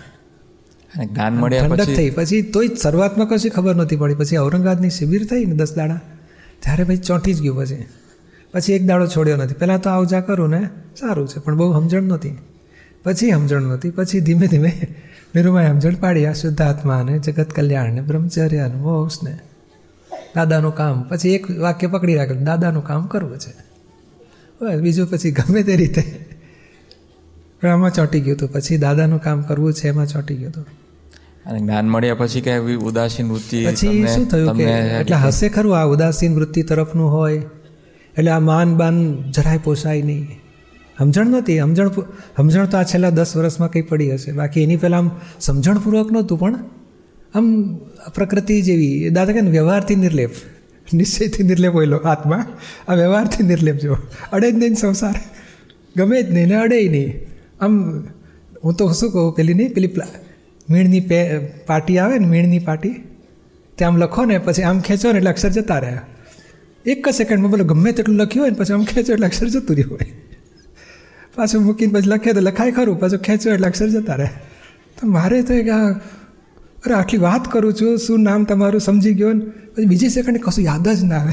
જ્ઞાન 1.06 1.32
મળ્યા 1.32 1.62
ઠંડક 1.62 1.84
થઈ. 1.84 2.10
પછી 2.10 2.42
તોય 2.42 2.68
શરૂઆતમાં 2.82 3.28
કશી 3.28 3.48
ખબર 3.48 3.74
નહોતી 3.74 3.96
પડી. 3.96 4.14
પછી 4.14 4.38
ઔરંગાબાદની 4.38 4.90
શિબિર 4.90 5.26
થઈ 5.26 5.44
ને 5.44 5.54
દસ 5.54 5.74
દાડા. 5.74 6.00
ત્યારે 6.64 6.84
પછી 6.84 6.96
ચોંટી 6.96 7.34
જ 7.34 7.40
ગયું 7.40 7.56
પછી. 7.56 7.86
પછી 8.52 8.72
એક 8.72 8.86
દાડો 8.86 9.06
છોડ્યો 9.06 9.36
નથી. 9.36 9.54
પહેલાં 9.54 9.80
તો 9.80 9.90
આવજા 9.90 10.20
કરું 10.20 10.48
ને, 10.48 10.68
સારું 11.00 11.28
છે, 11.28 11.38
પણ 11.38 11.56
બહુ 11.56 11.72
સમજણ 11.72 12.02
નહોતી. 12.02 12.38
પછી 13.04 13.30
સમજણ 13.30 13.62
નહોતી, 13.62 13.90
પછી 13.90 14.20
ધીમે 14.20 14.46
ધીમે 14.46 14.96
નિરૂમાએ 15.34 15.68
સમજણ 15.68 15.94
પાડી, 15.94 16.26
આ 16.26 16.32
શુદ્ધ 16.32 16.62
આત્માને 16.62 17.18
જગત 17.18 17.50
કલ્યાણને 17.50 18.00
બ્રહ્મચર્યને 18.00 18.74
મોક્ષને 18.74 19.38
દાદાનું 20.34 20.74
કામ. 20.74 21.02
પછી 21.02 21.30
એક 21.30 21.58
વાક્ય 21.58 21.86
પકડી 21.86 22.14
રાખ્યું 22.14 22.44
દાદાનું 22.44 22.84
કામ 22.84 23.06
કરવું 23.06 23.38
છે. 23.38 23.52
બસ, 24.60 24.80
બીજું 24.80 25.10
પછી 25.10 25.30
ગમે 25.30 25.62
તે 25.62 25.76
રીતે. 25.76 26.26
આમાં 27.68 27.90
ચોંટી 27.90 28.20
ગયું 28.20 28.36
હતું. 28.36 28.52
પછી 28.52 28.76
દાદાનું 28.76 29.22
કામ 29.22 29.42
કરવું 29.42 29.72
છે, 29.72 29.88
એમાં 29.88 30.06
ચોંટી 30.06 30.34
ગયું 30.34 30.50
હતું. 30.50 30.66
અને 31.46 31.58
જ્ઞાન 31.58 31.88
મળ્યા 31.88 32.14
પછી 32.14 32.40
કે 32.40 32.50
એવી 32.50 32.74
ઉદાસીન 32.74 33.28
વૃત્તિ 33.30 33.66
પછી 33.66 34.06
શું 34.06 34.28
થયું 34.28 34.56
કે 34.56 34.62
એટલે 34.62 35.16
હશે 35.16 35.48
ખરું 35.48 35.76
આ 35.78 35.84
ઉદાસીન 35.84 36.34
વૃત્તિ 36.34 36.62
તરફનું 36.62 37.12
હોય? 37.12 37.42
એટલે 38.18 38.30
આ 38.30 38.40
માન 38.40 38.76
બાન 38.76 39.22
જરાય 39.30 39.58
પોસાય 39.58 40.02
નહીં. 40.02 40.28
સમજણ 40.98 41.26
નહોતી. 41.26 41.58
સમજણ 41.58 41.88
સમજણ 42.36 42.66
તો 42.66 42.78
આ 42.78 42.82
છેલ્લા 42.82 43.10
દસ 43.10 43.36
વર્ષમાં 43.36 43.70
કંઈ 43.70 43.82
પડી 43.82 44.14
હશે. 44.14 44.32
બાકી 44.32 44.62
એની 44.62 44.76
પહેલાં 44.76 45.00
આમ 45.00 45.10
સમજણપૂર્વક 45.40 46.12
નહોતું 46.12 46.38
પણ 46.38 46.58
આમ 47.34 47.76
પ્રકૃતિ 48.14 48.62
જેવી. 48.62 49.10
દાદા 49.10 49.32
કે 49.32 49.40
વ્યવહારથી 49.40 49.94
નિર્લેપ. 49.96 50.30
નિશ્ચયથી 50.94 51.42
નિર્લેપ 51.42 51.74
હોયલો 51.74 51.96
આત્મા. 51.96 52.46
આ 52.88 52.94
વ્યવહારથી 52.94 53.42
નિર્લેપ 53.42 53.76
જેવો 53.76 53.96
અડે 54.32 54.52
જ 54.52 54.54
નહીં 54.54 54.74
સંસાર. 54.74 55.14
ગમે 55.96 56.22
જ 56.22 56.32
નહીં 56.32 56.48
ને 56.48 56.54
અડે 56.54 56.88
નહીં. 56.88 57.10
આમ 57.60 58.04
હું 58.64 58.74
તો 58.74 58.92
શું 58.92 59.10
કહું 59.12 59.34
પેલી 59.34 59.54
નહીં 59.54 59.74
પેલી 59.74 59.86
મીણની 60.70 61.00
પે, 61.00 61.38
પાટી 61.38 61.98
આવે 61.98 62.18
ને, 62.18 62.26
મીણની 62.26 62.58
પાટી 62.58 62.94
તે 63.78 63.84
આમ 63.84 63.96
લખો 63.96 64.24
ને, 64.24 64.38
પછી 64.38 64.62
આમ 64.62 64.80
ખેંચો 64.80 65.12
ને 65.12 65.18
એટલે 65.18 65.30
અક્ષર 65.30 65.48
જતા 65.48 65.78
રહે. 65.78 65.98
એક 66.86 67.08
જ 67.08 67.14
સેકન્ડમાં 67.14 67.50
બોલો, 67.50 67.64
ગમે 67.64 67.92
તેટલું 67.92 68.16
લખ્યું 68.16 68.42
હોય 68.42 68.50
ને, 68.50 68.56
પછી 68.56 68.72
આમ 68.72 68.84
ખેંચો 68.84 69.12
એટલે 69.12 69.26
અક્ષર 69.26 69.46
જતું 69.46 69.76
રહ્યું 69.76 69.90
હોય. 69.90 70.06
પાછું 71.34 71.62
મૂકીને 71.62 71.92
પછી 71.92 72.06
લખે 72.06 72.32
તો 72.32 72.40
લખાય 72.40 72.70
ખરું, 72.70 73.00
પાછું 73.00 73.18
ખેંચો 73.18 73.50
એટલે 73.50 73.66
અક્ષર 73.66 73.88
જતા 73.88 74.14
રહે. 74.14 74.28
તો 75.00 75.06
મારે 75.06 75.42
તો 75.42 75.54
એક 75.54 75.68
અરે 76.86 76.94
આટલી 76.94 77.18
વાત 77.18 77.52
કરું 77.52 77.74
છું, 77.74 77.98
શું 77.98 78.22
નામ 78.22 78.44
તમારું, 78.44 78.80
સમજી 78.80 79.14
ગયો 79.14 79.32
ને, 79.32 79.44
પછી 79.44 79.84
બીજી 79.84 80.08
સેકન્ડે 80.08 80.38
કશું 80.38 80.64
યાદ 80.64 80.88
જ 80.88 81.04
ના 81.04 81.16
આવે. 81.16 81.32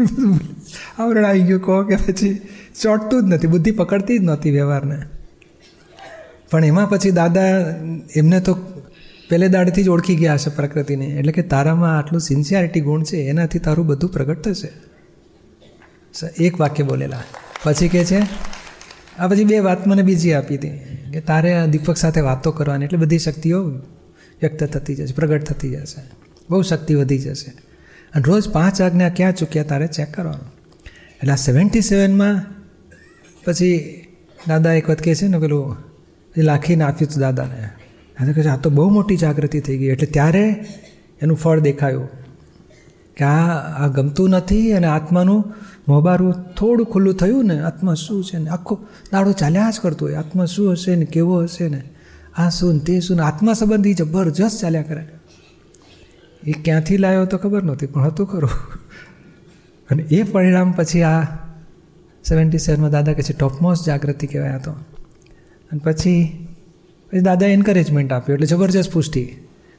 આવરણ 0.98 1.24
આવી 1.24 1.40
ગયું 1.40 1.62
કહો 1.62 1.82
કે 1.82 1.96
પછી 1.96 2.42
ચોટતું 2.82 3.28
જ 3.28 3.34
નથી, 3.34 3.46
બુદ્ધિ 3.46 3.70
પકડતી 3.70 4.18
જ 4.18 4.22
નહોતી 4.22 4.50
વ્યવહારને. 4.50 5.02
પણ 6.50 6.64
એમાં 6.64 6.88
પછી 6.88 7.10
દાદા 7.10 7.48
એમને 8.16 8.40
તો 8.40 8.54
પહેલે 9.28 9.48
દાડથી 9.48 9.82
જ 9.82 9.88
ઓળખી 9.88 10.16
ગયા 10.16 10.34
હશે 10.34 10.50
પ્રકૃતિને. 10.50 11.04
એટલે 11.04 11.32
કે 11.32 11.42
તારામાં 11.42 11.98
આટલું 11.98 12.20
સિન્સિયારિટી 12.20 12.80
ગુણ 12.80 13.02
છે, 13.02 13.16
એનાથી 13.16 13.58
તારું 13.58 13.86
બધું 13.86 14.10
પ્રગટ 14.10 14.40
થશે. 14.40 14.70
એક 16.44 16.60
વાક્ય 16.60 16.82
બોલેલા. 16.82 17.22
પછી 17.64 17.88
કે 17.88 18.04
છે, 18.04 18.20
આ 19.18 19.28
પછી 19.28 19.44
બે 19.44 19.58
વાત 19.58 19.86
મને 19.86 20.02
બીજી 20.02 20.32
આપી 20.32 20.56
હતી, 20.56 20.70
કે 21.12 21.20
તારે 21.20 21.66
દીપક 21.66 21.96
સાથે 21.96 22.20
વાતો 22.20 22.50
કરવાની, 22.50 22.84
એટલે 22.84 22.98
બધી 22.98 23.18
શક્તિઓ 23.18 23.68
વ્યક્ત 24.40 24.64
થતી 24.64 24.94
જશે, 24.94 25.14
પ્રગટ 25.14 25.44
થતી 25.44 25.70
જશે. 25.70 26.02
બહુ 26.50 26.62
શક્તિ 26.62 26.94
વધી 26.94 27.18
જશે. 27.18 27.50
અને 28.14 28.22
રોજ 28.26 28.48
પાંચ 28.48 28.80
આજ્ઞા 28.80 29.08
ક્યાં 29.08 29.34
ચૂક્યા 29.34 29.62
તારે 29.62 29.86
ચેક 29.86 30.14
કરવાનું. 30.14 30.52
એટલે 31.16 31.32
આ 31.32 31.36
સેવન્ટી 31.36 31.80
સેવનમાં 31.80 32.44
પછી 33.44 34.04
દાદા 34.48 34.72
એક 34.72 34.90
વખત 34.90 35.02
કહે 35.04 35.14
છે 35.14 35.26
ને 35.26 35.38
પેલું 35.38 35.89
એ 36.40 36.42
લાખીને 36.42 36.84
આપ્યું 36.84 37.10
હતું 37.10 37.20
દાદાને. 37.20 37.68
દાદા 38.20 38.32
કહે 38.32 38.42
છે, 38.42 38.48
આ 38.48 38.56
તો 38.56 38.70
બહુ 38.70 38.88
મોટી 38.90 39.16
જાગૃતિ 39.16 39.60
થઈ 39.60 39.78
ગઈ. 39.78 39.86
એટલે 39.86 40.06
ત્યારે 40.06 40.64
એનું 41.22 41.36
ફળ 41.36 41.60
દેખાયું 41.60 42.08
કે 43.16 43.24
આ 43.24 43.54
આ 43.84 43.86
ગમતું 43.86 44.30
નથી 44.30 44.72
અને 44.72 44.86
આત્માનું 44.86 45.54
મોબારું 45.88 46.32
થોડું 46.32 46.86
ખુલ્લું 46.86 47.14
થયું 47.14 47.46
ને, 47.46 47.60
આત્મા 47.60 47.94
શું 47.94 48.24
છે 48.24 48.38
ને, 48.38 48.50
આખો 48.50 48.78
દાડો 49.12 49.32
ચાલ્યા 49.32 49.70
જ 49.70 49.80
કરતો 49.80 50.06
હોય. 50.06 50.14
આત્મા 50.14 50.44
શું 50.44 50.72
હશે 50.72 50.96
ને, 50.96 51.04
કેવો 51.04 51.42
હશે 51.42 51.68
ને, 51.68 51.82
આ 52.36 52.48
શું 52.48 52.72
ને, 52.72 52.78
તે 52.78 53.00
શું 53.00 53.16
ને, 53.16 53.22
આત્મા 53.22 53.52
સંબંધી 53.52 53.94
જબરજસ્ત 53.94 54.62
ચાલ્યા 54.62 54.82
કરે. 54.82 55.08
એ 56.46 56.52
ક્યાંથી 56.52 56.96
લાવ્યો 56.96 57.24
તો 57.24 57.38
ખબર 57.38 57.62
નહોતી, 57.62 57.86
પણ 57.86 58.02
હતું 58.02 58.26
ખરું. 58.26 58.50
અને 59.90 60.02
એ 60.02 60.22
પરિણામ 60.22 60.72
પછી 60.72 61.02
આ 61.02 61.22
સેવન્ટી 62.28 62.58
સેવનમાં 62.58 62.90
દાદા 62.90 63.12
કહે 63.12 63.22
છે 63.22 63.32
ટોપમોસ્ટ 63.32 63.86
જાગૃતિ 63.86 64.26
કહેવાય 64.26 64.58
તો. 64.58 64.74
અને 65.70 65.80
પછી 65.84 66.46
પછી 67.12 67.20
દાદા 67.20 67.46
એન્કરેજમેન્ટ 67.46 68.12
આપ્યું 68.12 68.34
એટલે 68.34 68.46
જબરજસ્ત 68.46 68.92
પુષ્ટિ. 68.92 69.36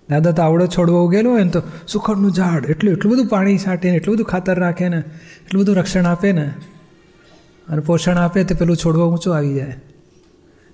દાદા 0.09 0.31
તો 0.31 0.41
આવડો 0.41 0.67
છોડવો 0.67 1.05
ઉગેલો 1.05 1.31
હોય 1.31 1.43
ને 1.43 1.49
તો 1.49 1.61
સુખડનું 1.87 2.31
ઝાડ, 2.31 2.65
એટલું 2.65 2.93
એટલું 2.93 3.13
બધું 3.13 3.27
પાણી 3.27 3.57
છાંટે 3.57 3.91
ને 3.91 3.95
એટલું 3.95 4.15
બધું 4.15 4.25
ખાતર 4.25 4.59
રાખે 4.59 4.89
ને, 4.89 4.97
એટલું 5.43 5.63
બધું 5.63 5.75
રક્ષણ 5.75 6.05
આપે 6.05 6.31
ને, 6.31 6.45
અને 7.67 7.81
પોષણ 7.81 8.17
આપે 8.17 8.43
તો 8.43 8.55
પેલું 8.55 8.77
છોડવો 8.77 9.11
ઊંચો 9.11 9.31
આવી 9.31 9.53
જાય. 9.53 9.75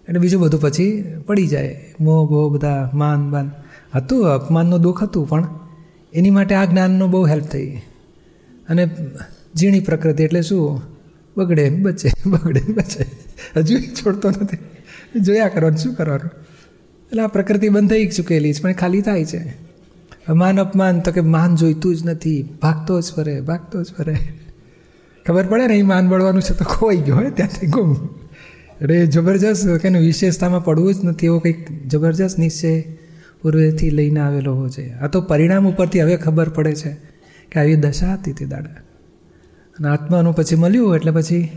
એટલે 0.07 0.19
બીજું 0.19 0.41
બધું 0.41 0.61
પછી 0.61 1.03
પડી 1.27 1.47
જાય. 1.47 1.93
મોહ 1.99 2.29
બહુ 2.29 2.49
બધા, 2.49 2.91
માન, 2.93 3.31
બાન. 3.31 3.51
હતું, 3.95 4.27
અપમાનનું 4.27 4.81
દુઃખ 4.81 5.03
હતું, 5.03 5.29
પણ 5.29 5.47
એની 6.13 6.29
માટે 6.29 6.55
આ 6.55 6.65
જ્ઞાનનો 6.65 7.07
બહુ 7.07 7.27
હેલ્પ 7.27 7.43
થઈ. 7.43 7.81
અને 8.69 8.89
ઝીણી 9.55 9.79
પ્રકૃતિ 9.79 10.23
એટલે 10.23 10.41
શું? 10.41 10.81
બગડે, 11.37 11.69
બચે 11.69 12.09
બગડે, 12.25 12.61
બચે. 12.73 13.05
હજુ 13.55 13.79
છોડતો 13.79 14.29
નથી. 14.29 14.57
જોયા 15.15 15.47
કરવાનું, 15.47 15.77
શું 15.77 15.93
કરવાનું? 15.93 16.31
એટલે 17.05 17.23
આ 17.23 17.27
પ્રકૃતિ 17.27 17.69
બંધ 17.69 17.89
થઈ 17.89 18.07
ચૂકેલી 18.07 18.53
છે, 18.53 18.61
પણ 18.61 18.73
ખાલી 18.73 19.01
થાય 19.01 19.25
છે. 19.25 19.67
માન 20.29 20.59
અપમાન 20.59 20.99
તો 20.99 21.11
કે 21.11 21.21
માન 21.21 21.55
જોઈતું 21.55 21.95
જ 21.95 22.05
નથી, 22.05 22.49
ભાગતો 22.61 23.01
જ 23.01 23.03
ફરે, 23.15 23.41
ભાગતો 23.41 23.83
જ 23.83 23.93
ફરે. 23.97 24.15
ખબર 25.25 25.45
પડે 25.45 25.67
ને, 25.67 25.75
એ 25.75 25.81
માન 25.81 26.09
બળવાનું 26.09 26.41
છે 26.41 26.53
તો 26.53 26.65
ખોવાઈ 26.65 26.97
ગયો 26.97 27.15
હોય 27.15 27.29
ત્યાંથી 27.29 27.67
ગુમ. 27.67 27.93
એટલે 28.81 29.05
જબરજસ્ત 29.05 29.77
કે 29.77 29.89
વિશેષતામાં 29.89 30.65
પડવું 30.65 30.93
જ 30.93 30.97
નથી, 31.03 31.25
એવો 31.25 31.39
કંઈક 31.39 31.87
જબરજસ્ત 31.87 32.39
નિશ્ચય 32.39 32.83
પૂર્વેથી 33.41 33.89
લઈને 33.89 34.19
આવેલો 34.19 34.53
હોવો 34.53 34.67
જોઈએ. 34.67 34.93
આ 34.93 35.07
તો 35.07 35.21
પરિણામ 35.21 35.67
ઉપરથી 35.67 36.01
હવે 36.01 36.17
ખબર 36.17 36.49
પડે 36.49 36.75
છે 36.75 36.97
કે 37.51 37.59
આવી 37.59 37.75
દશા 37.75 38.13
હતી 38.13 38.33
તે 38.33 38.45
દાડા. 38.45 38.69
અને 39.79 39.87
આત્માનું 39.87 40.35
પછી 40.35 40.55
મળ્યું 40.55 40.95
એટલે 40.95 41.11
પછી 41.11 41.49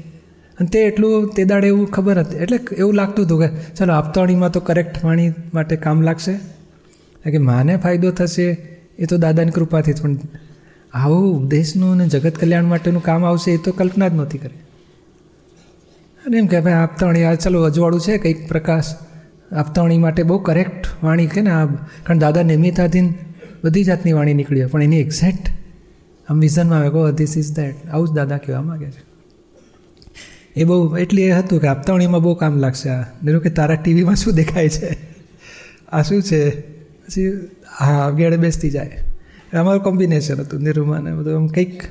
અને 0.61 0.69
તે 0.69 0.79
એટલું, 0.79 1.29
તે 1.29 1.45
દાડે 1.45 1.67
એવું 1.67 1.91
ખબર 1.91 2.19
હતી. 2.19 2.37
એટલે 2.37 2.61
એવું 2.79 2.95
લાગતું 2.95 3.27
હતું 3.27 3.43
કે, 3.43 3.75
ચાલો, 3.75 3.95
આપતાણીમાં 3.95 4.51
તો 4.51 4.61
કરેક્ટ 4.61 5.05
વાણી 5.05 5.33
માટે 5.55 5.77
કામ 5.77 6.03
લાગશે. 6.03 6.33
કે 7.31 7.39
માને 7.39 7.77
ફાયદો 7.77 8.11
થશે 8.11 8.57
એ 8.99 9.07
તો 9.07 9.17
દાદાની 9.17 9.51
કૃપાથી, 9.51 9.93
પણ 9.93 10.17
આવું 10.95 11.49
દેશનું 11.49 11.93
અને 11.93 12.09
જગત 12.09 12.39
કલ્યાણ 12.39 12.65
માટેનું 12.65 13.03
કામ 13.03 13.25
આવશે 13.25 13.51
એ 13.51 13.57
તો 13.57 13.73
કલ્પના 13.73 14.09
જ 14.09 14.15
નહોતી 14.15 14.39
કરી. 14.39 14.59
અને 16.27 16.39
એમ 16.39 16.47
કે, 16.47 16.61
ભાઈ, 16.61 16.73
આપતાણી, 16.73 17.25
આ 17.25 17.35
ચાલો, 17.35 17.63
અજવાળું 17.63 18.01
છે 18.01 18.19
કંઈક 18.19 18.49
પ્રકાશ. 18.49 18.85
આપતાણી 19.53 19.99
માટે 19.99 20.23
બહુ 20.23 20.39
કરેક્ટ 20.39 21.05
વાણી 21.05 21.27
કે 21.27 21.41
ને 21.41 21.51
આ. 21.51 21.67
કારણ 21.67 22.19
દાદા 22.19 22.43
નિયમિતાધીન 22.43 23.15
બધી 23.65 23.85
જાતની 23.85 24.13
વાણી 24.13 24.35
નીકળી 24.35 24.67
પણ 24.67 24.83
એની 24.83 25.01
એક્ઝેક્ટ 25.01 25.49
આમ 26.29 26.41
વિઝનમાં 26.41 26.79
આવે 26.79 26.91
કહો 26.91 27.11
ધીસ 27.11 27.39
ઇઝ 27.39 27.57
દેટ 27.57 27.89
આવું 27.91 28.09
જ 28.09 28.13
દાદા 28.13 28.37
કહેવા 28.37 28.63
માગે 28.63 28.91
છે. 28.91 29.10
એ 30.57 30.65
બહુ 30.65 30.97
એટલે 30.97 31.23
એ 31.23 31.31
હતું 31.31 31.61
કે 31.61 31.69
આપતાવણીમાં 31.69 32.23
બહુ 32.23 32.35
કામ 32.35 32.59
લાગશે 32.59 32.89
આ. 32.89 33.03
ધીરું 33.03 33.43
કે 33.43 33.51
તારા 33.51 33.75
ટીવીમાં 33.75 34.17
શું 34.17 34.35
દેખાય 34.35 34.69
છે? 34.69 34.99
આ 35.89 36.03
શું 36.03 36.23
છે? 36.23 36.61
પછી 36.61 37.49
હા 37.79 38.11
ગેડે 38.11 38.37
બેસતી 38.37 38.71
જાય. 38.71 39.05
અમારું 39.53 39.83
કોમ્બિનેશન 39.83 40.41
હતું 40.41 40.61
નિરૂમાને 40.61 41.15
બધું 41.15 41.37
આમ 41.37 41.47
કંઈક. 41.47 41.83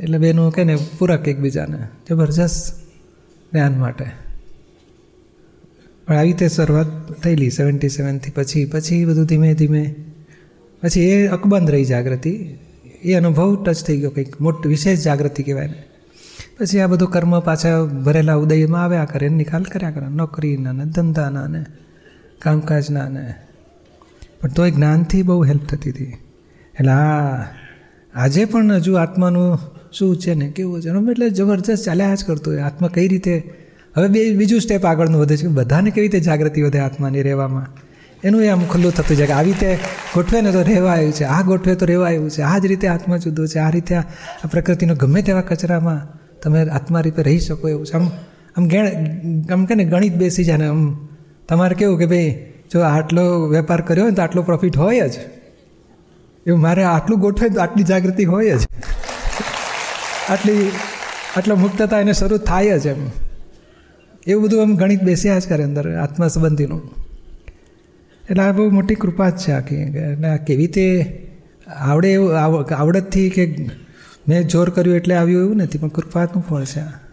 એટલે 0.00 0.18
બેનું 0.18 0.52
કહે 0.52 0.64
ને 0.64 0.76
પૂરક 0.98 1.28
એકબીજાને. 1.28 1.78
જબરજસ્ત 2.10 2.74
જ્ઞાન 3.52 3.78
માટે. 3.78 4.04
પણ 6.06 6.16
આવી 6.16 6.28
રીતે 6.28 6.48
શરૂઆત 6.48 7.12
થયેલી 7.12 7.50
સેવન્ટી 7.50 7.88
સેવનથી 7.88 8.30
પછી 8.30 8.64
પછી 8.64 9.04
બધું 9.04 9.24
ધીમે 9.24 9.54
ધીમે. 9.54 9.94
પછી 10.82 11.00
એ 11.00 11.26
અકબંધ 11.26 11.70
રહી 11.70 11.84
જાગૃતિ. 11.84 12.54
એ 13.02 13.14
અનુભવ 13.14 13.64
ટચ 13.64 13.84
થઈ 13.84 13.96
ગયો 13.96 14.10
કંઈક, 14.10 14.40
મોટી 14.40 14.68
વિશેષ 14.68 15.04
જાગૃતિ 15.04 15.42
કહેવાય 15.42 15.66
ને. 15.66 15.84
પછી 16.58 16.80
આ 16.80 16.86
બધું 16.86 17.10
કર્મ 17.10 17.40
પાછા 17.40 17.82
ભરેલા 17.82 18.34
ઉદયમાં 18.34 18.84
આવ્યા 18.84 19.04
કરે 19.04 19.28
નિકાલ 19.28 19.62
કર્યા 19.62 19.90
કરે. 19.90 20.06
નોકરીના 20.06 20.72
ને, 20.72 20.84
ધંધાના 20.84 21.46
ને, 21.46 21.64
કામકાજના 22.38 23.08
ને. 23.08 23.34
પણ 24.40 24.48
તોય 24.48 24.70
જ્ઞાનથી 24.70 25.22
બહુ 25.22 25.44
હેલ્પ 25.44 25.64
થતી 25.64 25.90
હતી. 25.90 26.04
એટલે 26.04 26.92
આ, 26.92 27.42
આજે 28.14 28.44
પણ 28.44 28.72
હજુ 28.72 28.94
આત્માનું 28.94 29.58
શું 29.92 30.16
છે 30.16 30.34
ને, 30.34 30.48
કેવું 30.48 30.82
છે? 30.82 30.88
એટલે 30.88 31.30
જબરજસ્ત 31.30 31.84
ચાલ્યા 31.84 32.14
જ 32.14 32.24
કરતું 32.24 32.54
હોય. 32.54 32.62
આત્મા 32.62 32.88
કઈ 32.88 33.08
રીતે, 33.08 33.54
હવે 33.96 34.08
બે, 34.08 34.34
બીજું 34.34 34.60
સ્ટેપ 34.60 34.86
આગળનું 34.86 35.20
વધે 35.20 35.36
છે. 35.36 35.46
બધાને 35.46 35.90
કેવી 35.90 36.08
રીતે 36.08 36.20
જાગૃતિ 36.20 36.62
વધે 36.62 36.78
આત્માની 36.78 37.22
રહેવામાં? 37.22 37.66
એનું 38.24 38.42
એ 38.42 38.48
આમ 38.48 38.64
ખુલ્લું 38.64 38.92
થતું 38.92 39.16
જાય 39.16 39.26
કે 39.26 39.32
આવી 39.32 39.50
રીતે 39.50 39.78
ગોઠવે 40.14 40.40
ને 40.40 40.52
તો 40.52 40.62
રહેવા 40.62 40.92
આવ્યું 40.92 41.12
છે. 41.12 41.24
આ 41.24 41.42
ગોઠવે 41.42 41.74
તો 41.74 41.86
રહેવા 41.86 42.06
આવ્યું 42.06 42.30
છે. 42.30 42.42
આ 42.42 42.58
જ 42.58 42.66
રીતે 42.66 42.88
આત્મા 42.88 43.16
જુદો 43.16 43.46
છે. 43.46 43.58
આ 43.58 43.70
રીતે 43.70 43.94
આ 43.94 44.02
પ્રકૃતિનો 44.50 44.94
ગમે 44.94 45.22
તેવા 45.22 45.40
કચરામાં 45.40 46.17
તમે 46.42 46.68
આત્મા 46.68 47.00
રીતે 47.00 47.22
રહી 47.22 47.38
શકો 47.38 47.68
એવું 47.68 47.86
છે. 47.86 47.92
આમ 47.92 48.06
આમ 48.56 48.68
ગેણ, 48.68 48.86
આમ 49.52 49.64
કે 49.64 49.74
ને 49.74 49.84
ગણિત 49.84 50.14
બેસી 50.14 50.44
જાય 50.44 50.56
ને 50.56 50.66
આમ, 50.66 51.08
તમારે 51.48 51.74
કેવું 51.74 51.98
કે 51.98 52.06
ભાઈ, 52.06 52.30
જો 52.72 52.80
આટલો 52.80 53.24
વેપાર 53.46 53.80
કર્યો 53.80 54.04
હોય 54.04 54.12
તો 54.12 54.22
આટલો 54.22 54.42
પ્રોફિટ 54.42 54.76
હોય 54.76 55.08
જ. 55.08 55.12
એવું 56.46 56.60
મારે 56.60 56.82
આટલું 56.84 57.20
ગોઠવે 57.20 57.48
તો 57.48 57.60
આટલી 57.60 57.82
જાગૃતિ 57.82 58.24
હોય 58.24 58.58
જ. 58.58 58.66
આટલી, 60.28 60.70
આટલો 61.36 61.56
મુક્તતા 61.56 62.00
એને 62.00 62.12
શરૂ 62.12 62.38
થાય 62.38 62.78
જ 62.78 62.86
એમ. 62.86 63.02
એવું 64.26 64.44
બધું 64.44 64.62
આમ 64.62 64.76
ગણિત 64.76 65.02
બેસ્યા 65.02 65.38
જ 65.38 65.48
કરે 65.48 65.64
અંદર 65.64 65.96
આત્મા 65.96 66.28
સંબંધીનું. 66.28 66.82
એટલે 68.30 68.42
આ 68.42 68.52
બહુ 68.52 68.70
મોટી 68.70 68.94
કૃપા 68.94 69.30
જ 69.30 69.38
છે 69.38 69.52
આખી. 69.52 69.82
આ 70.24 70.36
કેવી 70.36 70.56
રીતે 70.56 70.84
આવડે 71.76 72.12
એવું 72.12 72.38
આવડતથી 72.74 73.30
કે 73.30 73.44
મેં 74.28 74.48
જોર 74.48 74.70
કર્યું 74.70 74.96
એટલે 74.96 75.14
આવ્યું 75.14 75.42
એવું 75.42 75.56
નથી 75.56 75.78
પણ 75.78 75.88
કૃપાનું 75.88 76.44
ફળ 76.48 76.64
છે 76.64 77.08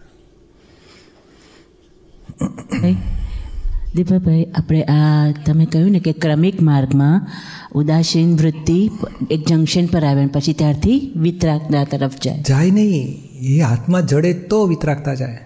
દીપકભાઈ 3.94 4.44
આપણે 4.44 4.82
આ 4.82 5.32
તમે 5.46 5.66
કહ્યું 5.66 5.90
ને 5.90 6.00
કે 6.00 6.12
ક્રમિક 6.12 6.62
માર્ગમાં 6.62 7.26
ઉદાસીન 7.74 8.36
વૃત્તિ 8.36 8.90
એક 9.30 9.48
જંકશન 9.48 9.86
પર 9.86 10.04
આવે 10.04 10.26
પછી 10.26 10.52
ત્યારથી 10.52 11.12
વિતરાગતા 11.16 11.84
તરફ 11.84 12.12
જાય. 12.24 12.42
જાય 12.42 12.70
નહીં. 12.70 13.18
એ 13.32 13.60
હાથમાં 13.60 14.06
જડે 14.06 14.32
તો 14.32 14.64
વિતરાગતા 14.64 15.14
જાય. 15.14 15.38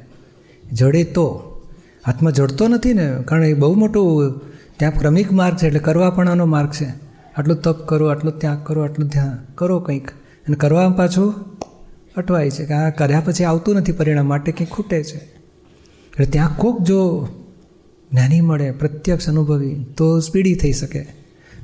જડે 0.73 1.05
તો. 1.05 1.61
હાથમાં 2.07 2.33
જડતો 2.33 2.69
નથી 2.69 2.95
ને 2.95 3.17
કારણ 3.25 3.45
એ 3.45 3.55
બહુ 3.55 3.75
મોટું 3.75 4.39
ત્યાં 4.77 4.93
ક્રમિક 4.93 5.33
માર્ગ 5.33 5.57
છે 5.57 5.67
એટલે 5.67 5.79
કરવા 5.79 6.11
પણ 6.11 6.29
આનો 6.29 6.47
માર્ગ 6.47 6.71
છે. 6.71 6.87
આટલું 7.37 7.57
તપ 7.57 7.89
કરો 7.89 8.07
આટલું 8.07 8.39
ત્યાગ 8.39 8.59
કરો 8.65 8.83
આટલું 8.83 9.09
ધ્યાન 9.09 9.39
કરો 9.55 9.81
કંઈક. 9.81 10.11
અને 10.11 10.57
કરવા 10.57 10.89
પાછું 10.89 11.35
અટવાય 12.17 12.51
છે 12.51 12.67
કે 12.67 12.75
આ 12.75 12.91
કર્યા 12.91 13.21
પછી 13.21 13.45
આવતું 13.45 13.75
નથી 13.75 13.93
પરિણામ 13.93 14.27
માટે 14.27 14.53
કંઈ 14.53 14.67
ખૂટે 14.67 15.03
છે. 15.03 15.17
એટલે 15.17 16.27
ત્યાં 16.27 16.57
કોક 16.57 16.83
જો 16.83 17.29
જ્ઞાની 18.13 18.41
મળે, 18.41 18.71
પ્રત્યક્ષ 18.71 19.29
અનુભવી, 19.29 19.87
તો 19.97 20.21
સ્પીડી 20.21 20.55
થઈ 20.55 20.73
શકે. 20.73 21.07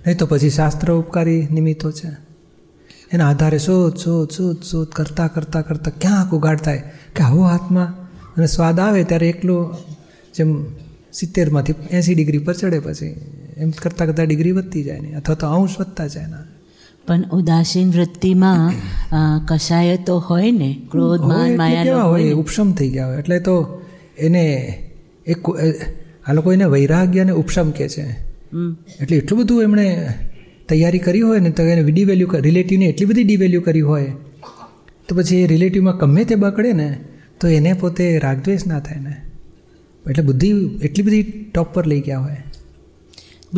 નહીં 0.07 0.19
તો 0.19 0.27
પછી 0.27 0.51
શાસ્ત્ર 0.51 0.93
ઉપકારી 0.93 1.49
નિમિત્તો 1.51 1.93
છે. 1.93 2.27
એના 3.13 3.31
આધારે 3.31 3.59
શોધ 3.59 3.97
શોધ 3.97 4.31
શોધ 4.31 4.63
શોધ 4.63 4.89
કરતાં 4.89 5.35
કરતાં 5.35 5.67
કરતાં 5.69 5.99
ક્યાંક 5.99 6.35
ઉગાડ 6.35 6.59
થાય 6.59 6.83
કે 7.17 7.23
આવો 7.23 7.43
હાથમાં 7.43 7.87
અને 8.37 8.47
સ્વાદ 8.47 8.81
આવે 8.81 9.05
ત્યારે 9.05 9.29
એકલો 9.29 9.77
જેમ 10.35 10.65
સિત્તેરમાંથી 11.13 11.75
એંસી 11.91 12.15
ડિગ્રી 12.15 12.39
પર 12.39 12.55
ચડે 12.55 12.79
પછી, 12.79 13.07
એમ 13.57 13.71
કરતાં 13.71 14.09
કરતાં 14.09 14.27
ડિગ્રી 14.27 14.53
વધતી 14.53 14.83
જાય 14.83 15.01
ને 15.01 15.15
અથવા 15.15 15.35
તો 15.35 15.47
અંશ 15.47 15.81
વધતા 15.81 16.07
જાય 16.07 16.27
ને. 16.27 16.56
પણ 17.07 17.25
ઉદાસીન 17.33 17.91
વૃત્તિમાં 17.91 18.73
કસાય 19.47 19.97
તો 20.07 20.19
હોય 20.21 20.51
ને? 20.53 20.71
ક્રોધ 20.91 21.21
માન 21.23 21.57
માયા 21.57 22.03
હોય? 22.03 22.33
ઉપશમ 22.35 22.73
થઈ 22.73 22.91
ગયા 22.91 23.09
હોય. 23.09 23.19
એટલે 23.19 23.39
તો 23.41 23.57
એને 24.19 24.45
એક 25.27 25.51
આ 26.27 26.33
લોકો 26.33 26.53
એને 26.53 26.65
વૈરાગ્ય 26.67 27.21
અને 27.21 27.33
ઉપશમ 27.33 27.71
કહે 27.71 27.89
છે. 27.89 28.07
એટલે 29.01 29.17
એટલું 29.17 29.41
બધું 29.41 29.63
એમણે 29.63 29.87
તૈયારી 30.69 30.99
કરી 30.99 31.21
હોય 31.21 31.41
ને 31.41 31.51
તો 31.51 31.63
એને 31.63 31.83
ડી 31.91 32.05
વેલ્યુ 32.05 32.29
રિલેટિવને 32.41 32.87
એટલી 32.87 33.07
બધી 33.07 33.25
ડિવેલ્યુ 33.25 33.61
કરી 33.61 33.81
હોય 33.81 34.07
તો 35.09 35.17
પછી 35.17 35.37
એ 35.37 35.47
રિલેટિવમાં 35.47 35.97
ગમે 35.97 36.25
તે 36.25 36.35
બગડે 36.35 36.73
ને 36.73 36.89
તો 37.41 37.49
એને 37.49 37.73
પોતે 37.73 38.07
રાગદ્વેષ 38.19 38.67
ના 38.67 38.81
થાય 38.81 39.01
ને. 39.01 39.15
એટલે 40.11 40.25
બુદ્ધિ 40.25 40.51
એટલી 40.83 41.05
બધી 41.05 41.23
ટોપ 41.55 41.69
પર 41.75 41.87
લઈ 41.87 42.01
ગયા 42.01 42.19
હોય. 42.19 42.39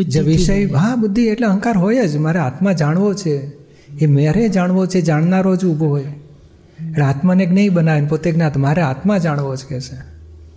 વિષય 0.05 0.65
હા 0.65 0.97
બુદ્ધિ 0.97 1.27
એટલે 1.27 1.47
અહંકાર 1.47 1.77
હોય 1.77 2.09
જ. 2.09 2.17
મારે 2.17 2.39
આત્મા 2.39 2.73
જાણવો 2.73 3.15
છે. 3.15 3.53
એ 4.01 4.07
મેરે 4.07 4.49
જાણવો 4.49 4.87
છે 4.87 5.01
જાણનારો 5.01 5.57
જ 5.57 5.65
ઊભો 5.65 5.87
હોય. 5.87 6.03
એટલે 6.03 7.05
આત્માને 7.05 7.47
નહીં 7.47 7.75
બનાવે 7.75 8.07
પોતે 8.07 8.33
જ્ઞાત. 8.33 8.57
મારે 8.57 8.83
આત્મા 8.83 9.19
જાણવો 9.19 9.57
જ 9.57 9.65
કે 9.65 9.81
છે 9.81 9.97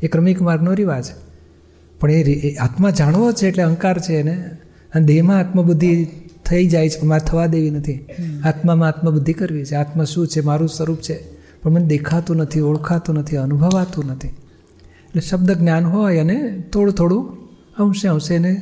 એ 0.04 0.08
ક્રમિક 0.08 0.42
માર્ગનો 0.42 0.74
રિવાજ. 0.74 1.06
પણ 2.00 2.12
એ 2.12 2.56
આત્મા 2.56 2.90
જાણવો 2.90 3.32
છે 3.32 3.48
એટલે 3.48 3.64
અહંકાર 3.64 4.00
છે 4.00 4.14
એને. 4.14 4.44
અને 4.96 5.06
દેહમાં 5.06 5.38
આત્મબુદ્ધિ 5.38 6.08
થઈ 6.46 6.68
જાય 6.68 6.90
છે 6.90 7.06
મારે 7.06 7.28
થવા 7.28 7.46
દેવી 7.46 7.70
નથી. 7.70 8.06
આત્મામાં 8.44 8.88
આત્મબુદ્ધિ 8.88 9.34
કરવી 9.34 9.66
છે. 9.66 9.76
આત્મા 9.76 10.04
શું 10.04 10.28
છે? 10.28 10.42
મારું 10.42 10.70
સ્વરૂપ 10.70 10.98
છે. 10.98 11.24
પણ 11.64 11.72
મને 11.72 11.86
દેખાતું 11.86 12.38
નથી 12.38 12.60
ઓળખાતું 12.60 13.16
નથી 13.16 13.38
અનુભવાતું 13.38 14.06
નથી. 14.06 14.28
એટલે 14.28 15.22
શબ્દ 15.22 15.52
જ્ઞાન 15.52 15.86
હોય 15.86 16.18
અને 16.18 16.64
થોડું 16.74 16.94
થોડું 16.94 17.30
અંશે 17.78 18.08
અંશે 18.08 18.36
એને 18.36 18.62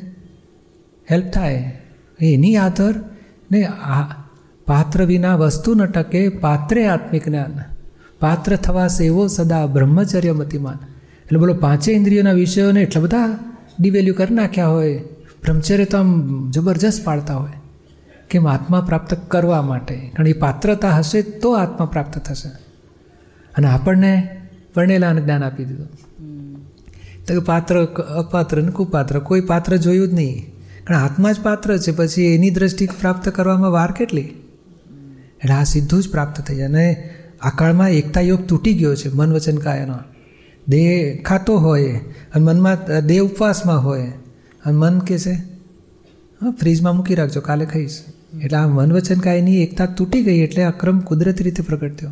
હેલ્પ 1.11 1.31
થાય. 1.33 1.81
એની 2.21 2.55
આધર 2.55 2.95
ને 3.51 3.63
આ 3.65 4.01
પાત્ર 4.67 5.05
વિના 5.05 5.35
વસ્તુ 5.35 5.73
ન 5.73 5.85
ટકે 5.85 6.29
પાત્રે 6.29 6.87
આત્મિક 6.87 7.25
જ્ઞાન. 7.25 7.59
પાત્ર 8.19 8.55
થવા 8.55 8.87
સેવો 8.87 9.27
સદા 9.27 9.65
બ્રહ્મચર્ય 9.65 10.31
મતિમાન. 10.31 10.75
એટલે 11.21 11.39
બોલો 11.39 11.53
પાંચે 11.53 11.93
ઇન્દ્રિયોના 11.93 12.31
વિષયોને 12.31 12.81
એટલા 12.81 13.01
બધા 13.01 13.39
ડિવેલ્યુ 13.79 14.13
કરી 14.13 14.35
નાખ્યા 14.35 14.67
હોય 14.67 14.97
બ્રહ્મચર્ય 15.43 15.85
તો 15.85 15.97
આમ 15.97 16.51
જબરજસ્ત 16.51 17.05
પાડતા 17.05 17.35
હોય. 17.35 17.51
કેમ? 18.29 18.47
આત્મા 18.47 18.81
પ્રાપ્ત 18.81 19.13
કરવા 19.13 19.61
માટે. 19.61 19.95
કારણ 19.95 20.27
એ 20.27 20.33
પાત્રતા 20.33 20.89
હશે 20.89 21.21
તો 21.21 21.53
આત્મા 21.53 21.85
પ્રાપ્ત 21.85 22.19
થશે. 22.19 22.49
અને 23.57 23.67
આપણને 23.67 24.41
પરણેલાને 24.73 25.21
જ્ઞાન 25.21 25.43
આપી 25.43 25.65
દીધું. 25.65 25.87
તો 27.27 27.41
પાત્ર 27.41 27.85
અપાત્ર 27.85 28.61
ને 28.61 28.71
કુપાત્ર 28.71 29.19
કોઈ 29.19 29.41
પાત્ર 29.41 29.75
જોયું 29.77 30.07
જ 30.07 30.13
નહીં. 30.13 30.58
કારણ 30.89 31.01
આત્મા 31.01 31.31
જ 31.31 31.39
પાત્ર 31.39 31.77
છે. 31.77 31.91
પછી 31.91 32.23
એની 32.23 32.49
દ્રષ્ટિ 32.49 32.85
પ્રાપ્ત 32.85 33.29
કરવામાં 33.29 33.71
વાર 33.71 33.91
કેટલી? 33.91 34.21
એટલે 34.21 35.53
આ 35.53 35.63
સીધું 35.63 36.03
જ 36.03 36.09
પ્રાપ્ત 36.09 36.41
થઈ 36.41 36.55
જાય. 36.55 36.67
અને 36.67 37.09
આ 37.41 37.49
કાળમાં 37.49 37.89
એકતા 37.89 38.21
યોગ 38.21 38.47
તૂટી 38.47 38.73
ગયો 38.73 38.95
છે 38.95 39.09
મન 39.09 39.33
વચન 39.33 39.57
કાયનો 39.57 39.97
દેહ 40.67 41.21
ખાતો 41.23 41.57
હોય 41.57 41.99
અને 42.33 42.45
મનમાં 42.45 43.05
દેહ 43.05 43.21
ઉપવાસમાં 43.21 43.83
હોય 43.83 44.11
અને 44.65 44.77
મન 44.77 44.99
કે 44.99 45.19
છે, 45.19 45.33
હા, 46.41 46.51
ફ્રીજમાં 46.51 46.95
મૂકી 46.95 47.15
રાખજો, 47.15 47.41
કાલે 47.41 47.65
ખાઈશ. 47.65 47.99
એટલે 48.43 48.57
આ 48.57 48.67
મન 48.67 48.93
વચન 48.93 49.19
કાયની 49.19 49.63
એકતા 49.63 49.85
તૂટી 49.85 50.23
ગઈ 50.23 50.39
એટલે 50.39 50.63
અક્રમ 50.63 50.99
કુદરતી 50.99 51.43
રીતે 51.43 51.63
પ્રગટ 51.63 51.95
થયો 51.95 52.09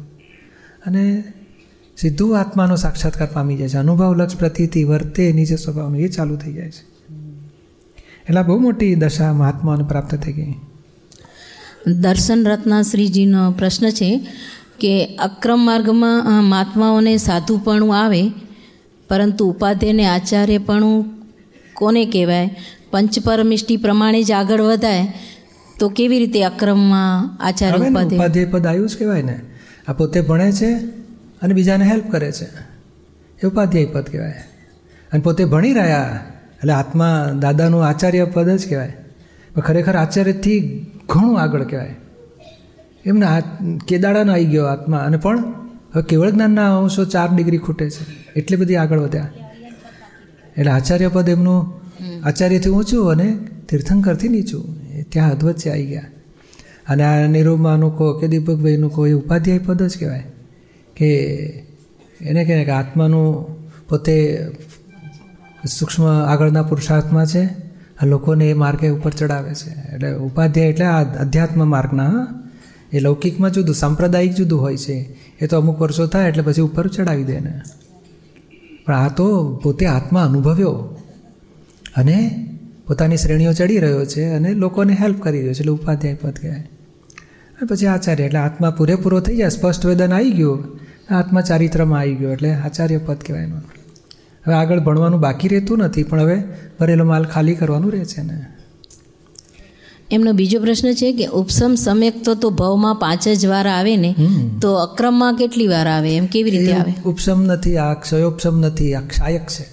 અને 0.88 1.24
સીધું 1.98 2.40
આત્માનો 2.40 2.76
સાક્ષાત્કાર 2.76 3.28
પામી 3.34 3.58
જાય 3.58 3.70
છે. 3.70 3.78
અનુભવ 3.78 4.16
લક્ષ 4.16 4.36
પ્રતિથી 4.36 4.84
વર્તે 4.84 5.32
નીચે 5.32 5.56
સ્વભાવનું, 5.56 6.00
એ 6.00 6.08
ચાલુ 6.08 6.36
થઈ 6.36 6.54
જાય 6.54 6.72
છે. 6.72 6.97
એટલે 8.30 8.42
બહુ 8.42 8.60
મોટી 8.60 8.96
દશા 8.96 9.34
મહાત્માઓને 9.34 9.84
પ્રાપ્ત 9.84 10.16
થઈ 10.16 10.34
ગઈ. 10.34 10.54
દર્શન 11.88 12.48
રત્નાશ્રીજીનો 12.48 13.52
પ્રશ્ન 13.52 13.90
છે 13.90 14.28
કે 14.80 15.06
અક્રમ 15.16 15.60
માર્ગમાં 15.60 16.44
મહાત્માઓને 16.44 17.18
સાધુપણું 17.18 18.04
આવે 18.04 18.30
પરંતુ 19.10 19.46
ઉપાધ્યાયને 19.46 20.06
આચાર્યપણું 20.06 21.06
કોને 21.74 22.06
કહેવાય? 22.06 22.56
પંચપરમિષ્ટિ 22.92 23.78
પ્રમાણે 23.78 24.24
જ 24.24 24.32
આગળ 24.32 24.62
વધાય 24.62 25.14
તો 25.80 25.90
કેવી 25.90 26.20
રીતે 26.20 26.44
અક્રમમાં 26.44 27.38
આચાર્ય 27.44 27.90
ઉપાધ્યાય? 27.90 28.46
પદ 28.46 28.68
આવ્યું 28.68 28.90
જ 28.90 28.98
કહેવાય 28.98 29.22
ને. 29.22 29.40
આ 29.88 29.94
પોતે 29.94 30.22
ભણે 30.22 30.52
છે 30.52 30.74
અને 31.42 31.54
બીજાને 31.54 31.86
હેલ્પ 31.86 32.12
કરે 32.12 32.32
છે. 32.32 32.46
એ 33.44 33.48
ઉપાધ્યાય 33.48 33.86
પદ 33.86 34.04
કહેવાય. 34.04 34.34
અને 35.12 35.22
પોતે 35.22 35.46
ભણી 35.46 35.74
રહ્યા 35.74 36.26
એટલે 36.58 36.74
આત્મા 36.74 37.32
દાદાનું 37.42 37.86
આચાર્ય 37.86 38.26
પદ 38.26 38.50
જ 38.50 38.70
કહેવાય. 38.70 38.94
પણ 39.56 39.62
ખરેખર 39.62 39.96
આચાર્યથી 39.96 40.86
ઘણું 41.10 41.40
આગળ 41.40 41.64
કહેવાય. 41.64 41.96
એમને 43.06 43.26
આ 43.26 43.40
કેદાડાનો 43.88 44.34
આવી 44.34 44.46
ગયો 44.46 44.66
આત્મા. 44.66 44.98
અને 44.98 45.18
પણ 45.18 45.40
હવે 45.94 46.02
કેવળ 46.02 46.30
જ્ઞાનના 46.30 46.80
અંશો 46.80 47.06
ચાર 47.06 47.30
ડિગ્રી 47.36 47.58
ખૂટે 47.58 47.90
છે. 47.90 48.34
એટલી 48.36 48.58
બધી 48.58 48.76
આગળ 48.76 49.00
વધ્યા. 49.00 49.30
એટલે 50.58 50.72
આચાર્ય 50.72 51.08
પદ 51.08 51.30
એમનું 51.30 51.82
આચાર્યથી 52.24 52.70
ઊંચું 52.70 53.12
અને 53.12 53.38
તીર્થંકરથી 53.70 54.30
નીચું. 54.30 54.78
ત્યાં 55.10 55.32
અધવચ્ચે 55.32 55.72
આવી 55.72 55.86
ગયા. 55.86 56.02
અને 56.90 57.04
આ 57.04 57.28
નિરૂમાનું 57.28 57.98
કહો 57.98 58.20
કે 58.20 58.28
દીપકભાઈનું 58.28 58.94
કહો 58.94 59.08
એ 59.08 59.14
ઉપાધ્યાય 59.14 59.60
પદ 59.60 59.84
જ 59.84 59.98
કહેવાય. 60.00 60.24
કે 60.96 61.08
એને 62.22 62.46
કહેવાય 62.46 62.66
કે 62.66 62.72
આત્માનું 62.72 63.58
પોતે 63.88 64.48
સૂક્ષ્મ 65.66 66.04
આગળના 66.06 66.64
પુરુષાર્થમાં 66.64 67.26
છે 67.26 67.68
લોકોને 68.04 68.50
એ 68.50 68.54
માર્ગે 68.54 68.90
ઉપર 68.90 69.12
ચડાવે 69.12 69.54
છે. 69.54 69.70
એટલે 69.94 70.14
ઉપાધ્યાય 70.14 70.68
એટલે 70.68 70.86
આ 70.86 71.04
અધ્યાત્મ 71.04 71.68
માર્ગના. 71.68 72.28
એ 72.94 73.00
લૌકિકમાં 73.00 73.52
જુદું, 73.52 73.76
સાંપ્રદાયિક 73.76 74.34
જુદું 74.34 74.62
હોય 74.62 74.78
છે. 74.78 74.98
એ 75.42 75.48
તો 75.48 75.58
અમુક 75.58 75.82
વર્ષો 75.82 76.08
થાય 76.08 76.30
એટલે 76.30 76.44
પછી 76.44 76.62
ઉપર 76.62 76.88
ચડાવી 76.88 77.24
દે 77.24 77.40
ને 77.40 77.62
પણ 78.86 78.96
આ 78.96 79.10
તો 79.10 79.56
પોતે 79.64 79.86
આત્મા 79.86 80.24
અનુભવ્યો 80.24 80.72
અને 81.96 82.18
પોતાની 82.88 83.18
શ્રેણીઓ 83.18 83.54
ચડી 83.54 83.78
રહ્યો 83.78 84.06
છે 84.06 84.26
અને 84.26 84.54
લોકોને 84.54 84.94
હેલ્પ 84.94 85.22
કરી 85.24 85.40
રહ્યો 85.40 85.54
છે, 85.54 85.60
એટલે 85.60 85.72
ઉપાધ્યાય 85.72 86.14
પદ 86.14 86.32
કહેવાય. 86.32 86.70
પછી 87.70 87.88
આચાર્ય, 87.88 88.24
એટલે 88.24 88.40
આત્મા 88.40 88.70
પૂરેપૂરો 88.70 89.20
થઈ 89.20 89.36
જાય, 89.36 89.50
સ્પષ્ટ 89.50 89.86
વેદન 89.86 90.14
આવી 90.14 90.32
ગયું, 90.32 90.80
આત્મા 91.10 91.42
ચારિત્રમાં 91.42 92.00
આવી 92.00 92.16
ગયો, 92.16 92.32
એટલે 92.32 92.54
આચાર્ય 92.54 92.98
પદ 92.98 93.18
કહેવાય 93.18 93.44
એનું. 93.44 93.64
હવે 94.48 94.56
આગળ 94.56 94.80
ભણવાનું 94.80 95.20
બાકી 95.20 95.48
રહેતું 95.48 95.78
નથી 95.78 96.04
પણ 96.04 96.22
હવે 96.22 96.44
ભરેલો 96.80 97.06
માલ 97.06 97.26
ખાલી 97.26 97.56
કરવાનું 97.56 97.92
રહે 97.92 98.06
છે 98.06 98.22
ને. 98.22 98.46
એમનો 100.12 100.32
બીજો 100.32 100.60
પ્રશ્ન 100.60 100.94
છે 100.94 101.14
કે 101.14 101.26
ઉપસમ 101.26 101.76
સમ્યક 101.76 102.24
તો 102.24 102.36
તો 102.36 102.50
ભવમાં 102.50 102.96
પાંચ 102.96 103.28
જ 103.28 103.46
વાર 103.46 103.68
આવે 103.68 103.98
ને 103.98 104.16
તો 104.62 104.74
અક્રમમાં 104.74 105.36
કેટલી 105.36 105.68
વાર 105.68 105.88
આવે? 105.88 106.16
એમ 106.18 106.26
કેવી 106.26 106.52
રીતે 106.52 106.74
આવે? 106.74 106.92
ઉપસમ 106.92 107.10
ઉપશમ 107.10 107.42
નથી 107.42 107.78
આ 107.78 107.94
ક્ષયોપશમ 107.94 108.60
નથી 108.60 108.94
આ 108.94 109.02
ક્ષાયક 109.02 109.48
છે. 109.48 109.66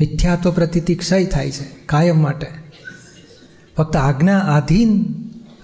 મિથ્યા 0.00 0.36
તો 0.36 0.52
પ્રતિથી 0.52 0.94
ક્ષય 0.94 1.24
થાય 1.24 1.50
છે 1.50 1.64
કાયમ 1.86 2.22
માટે. 2.22 2.46
ફક્ત 3.76 3.96
આજ્ઞા 3.96 4.38
આધીન 4.38 5.14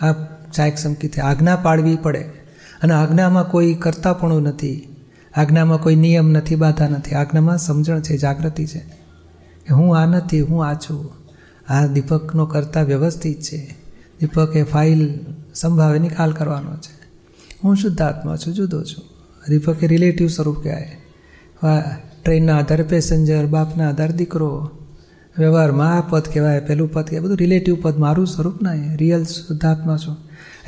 આ 0.03 0.13
ક્ષાયક 0.51 0.79
સમકી 0.79 1.09
થાય 1.09 1.31
આજ્ઞા 1.31 1.57
પાડવી 1.57 1.97
પડે. 1.97 2.21
અને 2.83 2.95
આજ્ઞામાં 2.95 3.51
કોઈ 3.51 3.75
કરતાપણું 3.75 4.43
નથી. 4.43 4.89
આજ્ઞામાં 5.39 5.83
કોઈ 5.83 5.97
નિયમ 5.97 6.29
નથી, 6.29 6.55
બાધા 6.55 6.89
નથી. 6.89 7.15
આજ્ઞામાં 7.15 7.59
સમજણ 7.59 8.01
છે, 8.01 8.17
જાગૃતિ 8.17 8.67
છે 8.67 8.79
કે 9.67 9.75
હું 9.75 9.99
આ 9.99 10.07
નથી, 10.07 10.41
હું 10.41 10.67
આ 10.67 10.75
છું. 10.75 11.11
આ 11.69 11.87
દીપકનો 11.87 12.47
કરતા 12.47 12.83
વ્યવસ્થિત 12.83 13.41
છે. 13.41 13.75
દીપકે 14.21 14.63
ફાઇલ 14.63 15.21
સંભાવે, 15.55 15.99
નિકાલ 15.99 16.33
કરવાનો 16.33 16.77
છે. 16.77 16.99
હું 17.65 17.77
શુદ્ધાત્મા 17.77 18.37
છું, 18.37 18.55
જુદો 18.55 18.85
છું. 18.85 19.05
દીપક 19.49 19.83
એ 19.83 19.87
રિલેટિવ 19.87 20.29
સ્વરૂપ 20.29 20.63
કહેવાય. 20.63 20.99
ટ્રેનના 22.25 22.59
આધારે 22.59 22.83
પેસેન્જર, 22.83 23.47
બાપના 23.47 23.89
આધારે 23.89 24.13
દીકરો 24.13 24.71
વ્યવહારમાં 25.39 25.99
આ 25.99 26.01
પદ 26.01 26.23
કહેવાય 26.23 26.61
પેલું 26.61 26.93
પદ 26.93 27.05
કહેવાય. 27.05 27.25
બધું 27.25 27.37
રિલેટિવ 27.37 27.83
પદ, 27.83 27.99
મારું 27.99 28.27
સ્વરૂપ 28.27 28.63
ના 28.63 28.73
રિયલ 28.95 29.25
શુદ્ધાત્મા 29.25 29.97
છું. 29.97 30.17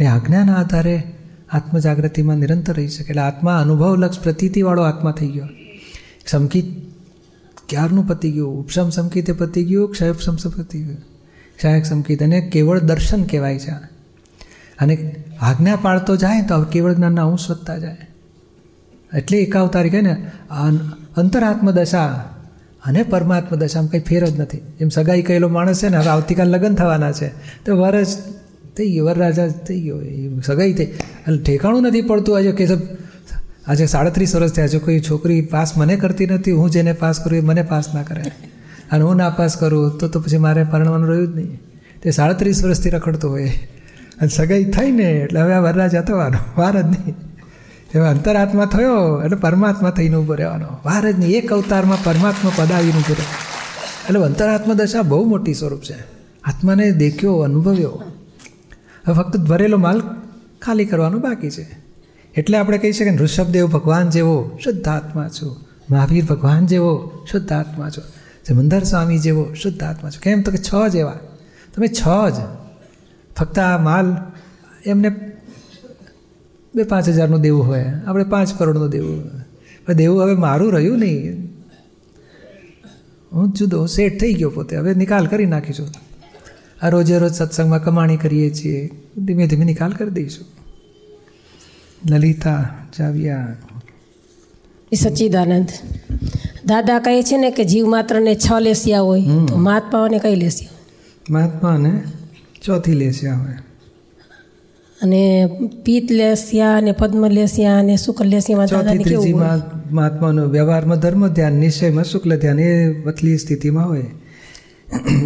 એ 0.00 0.06
આજ્ઞાના 0.06 0.54
આધારે 0.54 1.02
આત્મજાગૃતિમાં 1.52 2.36
નિરંતર 2.36 2.74
રહી 2.74 2.88
શકે. 2.88 3.10
એટલે 3.10 3.22
આત્મા 3.22 3.58
અનુભવ 3.58 3.96
લક્ષ 3.96 4.18
પ્રતીતિવાળો 4.18 4.82
આત્મા 4.82 5.12
થઈ 5.12 5.28
ગયો. 5.28 5.48
સમકિત 6.26 6.66
ક્યારનું 7.68 8.06
પતી 8.08 8.32
ગયું? 8.32 8.58
ઉપશમ 8.60 8.90
સમકિતે 8.90 9.32
પતી 9.32 9.64
ગયું 9.64 9.92
ક્ષયપશમ 9.92 10.36
પતી 10.36 10.82
ગયું? 10.82 10.98
ક્ષાયક 11.56 11.84
સમકિત 11.84 12.22
અને 12.22 12.40
કેવળ 12.40 12.78
દર્શન 12.80 13.22
કહેવાય 13.24 13.58
છે 13.58 13.70
અને 14.78 14.94
આજ્ઞા 15.40 15.76
પાળતો 15.76 16.16
જાય 16.16 16.42
તો 16.42 16.62
કેવળ 16.64 16.94
જ્ઞાનના 16.94 17.26
અંશ 17.26 17.50
વધતા 17.50 17.78
જાય. 17.78 17.96
એટલે 19.14 19.38
એકાવતારી 19.38 19.90
કહે 19.90 20.00
ને 20.00 20.14
અંતરાત્મ 21.16 21.70
દશા 21.70 22.06
અને 22.84 23.02
પરમાત્મ 23.02 23.56
દશામાં 23.56 23.90
કંઈ 23.90 24.00
ફેર 24.00 24.26
જ 24.26 24.40
નથી. 24.40 24.58
એમ 24.80 24.88
સગાઈ 24.88 25.22
કહેલો 25.22 25.48
માણસ 25.48 25.82
છે 25.82 25.88
ને, 25.88 25.96
હવે 25.96 26.08
આવતીકાલ 26.08 26.48
લગ્ન 26.48 26.74
થવાના 26.74 27.12
છે. 27.12 27.28
તો 27.64 27.76
વરસ 27.76 28.12
થઈ 28.76 28.92
ગયો 28.92 29.04
વરરાજા 29.04 29.48
થઈ 29.48 29.80
ગયો, 29.80 30.00
એ 30.00 30.30
સગાઈ 30.46 30.72
થઈ. 30.72 30.84
એટલે 30.84 31.42
ઠેકાણું 31.42 31.82
નથી 31.82 32.02
પડતું 32.02 32.36
આજે 32.36 32.52
કે 32.52 32.68
આજે 33.66 33.86
સાડત્રીસ 33.86 34.36
વર્ષ 34.36 34.52
થયા 34.52 34.68
છે, 34.68 34.78
કોઈ 34.78 35.00
છોકરી 35.00 35.40
પાસ 35.40 35.76
મને 35.76 35.96
કરતી 35.96 36.26
નથી, 36.26 36.50
હું 36.50 36.70
જેને 36.70 36.92
પાસ 36.92 37.20
કરું 37.20 37.38
એ 37.38 37.40
મને 37.40 37.62
પાસ 37.62 37.94
ના 37.94 38.02
કરે. 38.02 38.22
અને 38.92 39.02
હું 39.02 39.16
ના 39.16 39.30
પાસ 39.30 39.56
કરું, 39.56 39.98
તો 39.98 40.08
તો 40.08 40.20
પછી 40.20 40.38
મારે 40.38 40.64
પરણવાનું 40.64 41.08
રહ્યું 41.08 41.32
જ 41.32 41.36
નહીં. 41.36 41.60
તે 42.02 42.10
સાડત્રીસ 42.10 42.64
વર્ષથી 42.64 42.90
રખડતો 42.90 43.30
હોય. 43.30 43.52
અને 44.20 44.28
સગાઈ 44.28 44.64
થઈ 44.64 44.90
ને, 44.90 45.02
એટલે 45.02 45.40
હવે 45.40 45.52
આ 45.52 45.60
વરરાજા 45.60 46.00
થવાનો 46.00 46.38
વાર 46.56 46.82
જ 46.82 46.84
નહીં. 46.84 47.14
હવે 47.94 48.08
અંતરાત્મા 48.08 48.64
થયો, 48.64 49.22
એટલે 49.24 49.36
પરમાત્મા 49.36 49.90
થઈને 49.90 50.16
ઊભો 50.16 50.34
રહેવાનો. 50.34 50.66
વાર 50.66 51.10
જ 51.10 51.18
નહીં, 51.18 51.30
એક 51.30 51.52
અવતારમાં 51.52 51.98
પરમાત્મા 52.04 52.52
પદાવીને 52.56 52.92
ઊભો 52.92 53.12
રહે 53.12 53.24
એટલે 54.08 54.20
અંતરાત્મા 54.20 54.74
દશા 54.74 55.02
બહુ 55.02 55.24
મોટી 55.24 55.54
સ્વરૂપ 55.54 55.80
છે. 55.80 55.94
આત્માને 56.44 56.92
દેખ્યો, 56.92 57.36
અનુભવ્યો. 57.36 58.02
હવે 59.06 59.14
ફક્ત 59.14 59.36
ભરેલો 59.36 59.78
માલ 59.78 60.02
ખાલી 60.62 60.84
કરવાનો 60.84 61.18
બાકી 61.18 61.50
છે. 61.50 61.66
એટલે 62.36 62.58
આપણે 62.58 62.78
કહી 62.78 62.92
શકીએ 62.92 63.16
ઋષભદેવ 63.16 63.66
ભગવાન 63.66 64.10
જેવો 64.10 64.58
શુદ્ધ 64.64 64.88
આત્મા 64.88 65.28
છો. 65.28 65.56
મહાવીર 65.90 66.24
ભગવાન 66.24 66.66
જેવો 66.66 67.10
શુદ્ધ 67.30 67.52
આત્મા 67.52 67.90
છો. 67.90 68.02
જમંદર 68.48 68.82
સ્વામી 68.82 69.18
જેવો 69.18 69.54
શુદ્ધ 69.54 69.82
આત્મા 69.82 70.10
છો. 70.10 70.20
કેમ 70.22 70.42
તો 70.42 70.50
કે 70.50 70.58
છ 70.58 70.92
જેવા 70.92 71.18
તમે 71.76 71.86
છ 71.88 72.02
જ. 72.30 72.34
ફક્ત 73.38 73.58
આ 73.58 73.78
માલ 73.78 74.16
એમને 74.86 75.08
બે 76.74 76.82
પાંચ 76.82 77.08
હજારનું 77.08 77.40
દેવું 77.40 77.66
હોય. 77.66 77.84
આપણે 78.06 78.24
પાંચ 78.24 78.58
કરોડનું 78.58 78.90
દેવું 78.90 79.30
પણ 79.86 79.92
દેવું 79.92 80.22
હવે 80.22 80.34
મારું 80.34 80.72
રહ્યું 80.72 80.98
નહીં. 80.98 81.44
હું 83.32 83.52
જુદો 83.52 83.86
સેટ 83.86 84.20
થઈ 84.20 84.34
ગયો 84.34 84.50
પોતે. 84.50 84.76
હવે 84.76 84.94
નિકાલ 84.94 85.26
કરી 85.26 85.46
નાખીશું. 85.46 85.88
આ 86.82 86.88
રોજે 86.88 87.18
રોજ 87.18 87.32
સત્સંગમાં 87.32 87.84
કમાણી 87.84 88.16
કરીએ 88.16 88.50
છીએ. 88.50 88.90
ધીમે 89.18 89.46
ધીમે 89.46 89.64
નિકાલ 89.64 89.92
કરી 89.92 90.10
દઈશું. 90.10 90.46
લલિતા 92.10 92.70
જાવિયા. 92.98 93.56
એ 94.92 94.96
સચ્ચિદાનંદ. 94.96 95.68
દાદા 96.66 96.98
કહે 96.98 97.22
છે 97.22 97.36
ને 97.36 97.50
કે 97.50 97.64
જીવ 97.64 97.86
માત્રને 97.86 98.34
છ 98.34 98.52
લેસિયા 98.60 99.00
હોય 99.00 99.20
તો 99.48 99.56
મહાત્માઓને 99.56 100.18
કઈ 100.18 100.34
લેસિયા 100.34 100.70
મહાત્માને 101.30 102.02
ચોથી 102.62 102.92
લેસ્યા 102.92 103.36
હોય. 103.38 103.52
અને 105.02 105.48
પીત 105.84 106.12
લેસિયા 106.12 106.76
અને 106.76 106.92
પદ્મ 106.92 107.26
લેસિયા 107.26 107.78
અને 107.78 107.96
શુક્લ 107.96 108.24
લેસિયામાં 108.24 108.68
દાદાને 108.70 109.04
કેવું 109.04 109.40
મહાત્માનો 109.90 110.44
વ્યવહારમાં 110.44 110.98
ધર્મ 110.98 111.28
ધ્યાન 111.28 111.52
નિશ્ચયમાં 111.52 112.04
શુક્લ 112.04 112.36
ધ્યાન 112.36 112.58
એ 112.58 113.02
વતલી 113.04 113.38
સ્થિતિમાં 113.38 113.88
હોય. 113.88 114.06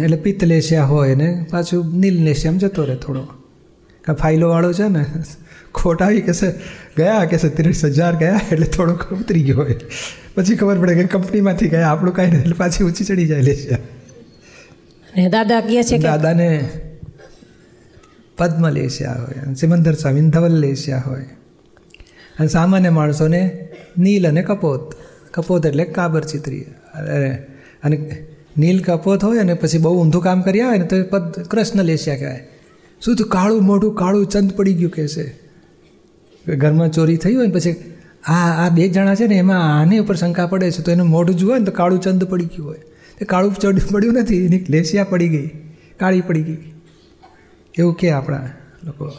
એટલે 0.03 0.17
પિત્તલેશિયા 0.17 0.85
હોય 0.85 1.15
ને 1.15 1.45
પાછું 1.51 1.99
નીલ 1.99 2.33
જતો 2.33 2.85
રહે 2.85 2.95
થોડો. 2.95 3.23
કા 4.05 4.13
ફાઇલો 4.13 4.49
વાળો 4.49 4.73
છે 4.73 4.87
ને 4.87 5.05
ખોટ 5.73 6.01
આવી 6.01 6.21
કહેશે 6.21 6.51
ગયા 6.97 7.25
કહેશે 7.25 7.49
ત્રીસ 7.49 7.85
હજાર 7.85 8.15
ગયા 8.15 8.39
એટલે 8.51 8.67
થોડોક 8.67 9.13
ઉતરી 9.13 9.43
ગયો 9.43 9.57
હોય. 9.57 9.75
પછી 10.35 10.55
ખબર 10.55 10.79
પડે 10.79 10.95
કે 10.95 11.03
કંપનીમાંથી 11.03 11.69
ગયા 11.69 11.87
આપણું 11.87 12.13
કાંઈ 12.13 12.29
એટલે 12.29 12.53
પાછી 12.53 12.83
ઊંચી 12.83 13.05
ચડી 13.05 13.25
જાય 13.25 13.41
લેશિયા. 13.41 15.29
દાદા 15.29 15.61
કહે 15.61 15.83
છે 15.83 15.97
દાદાને 15.97 16.69
પદ્મ 18.37 18.69
લેસ્યા 18.69 19.13
હોય 19.13 19.53
સિમંદર 19.53 19.93
સ્વામી 19.93 20.21
ધવલ 20.21 20.55
લેશિયા 20.59 21.03
હોય. 21.07 21.27
અને 22.39 22.47
સામાન્ય 22.47 22.89
માણસોને 22.89 23.67
નીલ 23.97 24.27
અને 24.27 24.41
કપોત. 24.41 24.95
કપોત 25.33 25.65
એટલે 25.65 25.85
કાબર 25.85 26.23
ચિત્રી 26.23 26.65
અને 27.83 27.99
નીલ 28.57 28.83
કપોત 28.83 29.23
હોય 29.23 29.39
અને 29.39 29.53
પછી 29.53 29.77
બહુ 29.77 30.01
ઊંધું 30.01 30.21
કામ 30.21 30.41
કર્યા 30.41 30.67
હોય 30.67 30.77
ને 30.77 30.85
તો 30.85 30.95
એ 30.95 31.01
પદ 31.01 31.43
કૃષ્ણ 31.43 31.83
લેસ્યા 31.83 32.15
કહેવાય. 32.15 32.47
શું 33.05 33.15
તું 33.15 33.27
કાળું, 33.27 33.63
મોઢું 33.63 33.95
કાળું, 33.95 34.25
ચંદ 34.25 34.51
પડી 34.51 34.73
ગયું 34.73 34.91
કહેશે? 34.91 35.25
ઘરમાં 36.55 36.91
ચોરી 36.91 37.17
થઈ 37.17 37.35
હોય 37.35 37.47
ને 37.47 37.53
પછી 37.53 37.75
આ 38.27 38.65
આ 38.65 38.69
બે 38.69 38.87
જણા 38.89 39.15
છે 39.15 39.27
ને 39.27 39.35
એમાં 39.35 39.81
આની 39.81 39.99
ઉપર 39.99 40.15
શંકા 40.15 40.47
પડે 40.47 40.71
છે. 40.71 40.81
તો 40.81 40.91
એનું 40.91 41.07
મોઢું 41.07 41.37
જુઓ 41.37 41.57
ને 41.57 41.65
તો 41.65 41.71
કાળું 41.71 42.01
ચંદ 42.01 42.23
પડી 42.23 42.45
ગયું 42.45 42.67
હોય. 42.67 42.77
તે 43.19 43.25
કાળું 43.25 43.55
ચડ 43.55 43.81
પડ્યું 43.91 44.13
નથી, 44.13 44.45
એની 44.45 44.65
લેસિયા 44.69 45.03
પડી 45.03 45.29
ગઈ, 45.29 45.47
કાળી 45.99 46.21
પડી 46.21 46.43
ગઈ. 46.43 46.57
એવું 47.77 47.95
કે 47.95 48.11
આપણા 48.11 48.49
લોકો. 48.83 49.11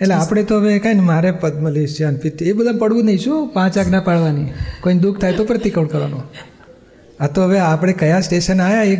એટલે 0.00 0.14
આપણે 0.14 0.42
તો 0.42 0.60
હવે 0.60 0.78
કાંઈ 0.78 0.94
ને 0.94 1.00
મારે 1.00 1.30
પદ્મ 1.30 1.68
લેસિયા 1.68 2.10
ને 2.10 2.18
પિત્ત 2.18 2.42
એ 2.42 2.52
બધા 2.52 2.72
પડવું 2.72 3.04
નહીં 3.04 3.18
શું? 3.18 3.48
પાંચ 3.48 3.78
આજ્ઞા 3.78 4.00
પાડવાની. 4.00 4.46
કોઈને 4.80 5.00
દુઃખ 5.00 5.20
થાય 5.20 5.32
તો 5.32 5.44
પ્રતિકોણ 5.44 5.86
કરવાનો. 5.86 6.22
આ 7.20 7.26
તો 7.26 7.42
હવે 7.42 7.58
આપણે 7.58 7.92
કયા 7.92 8.20
સ્ટેશન 8.20 8.60
આવ્યા 8.60 8.82
એક 8.82 8.98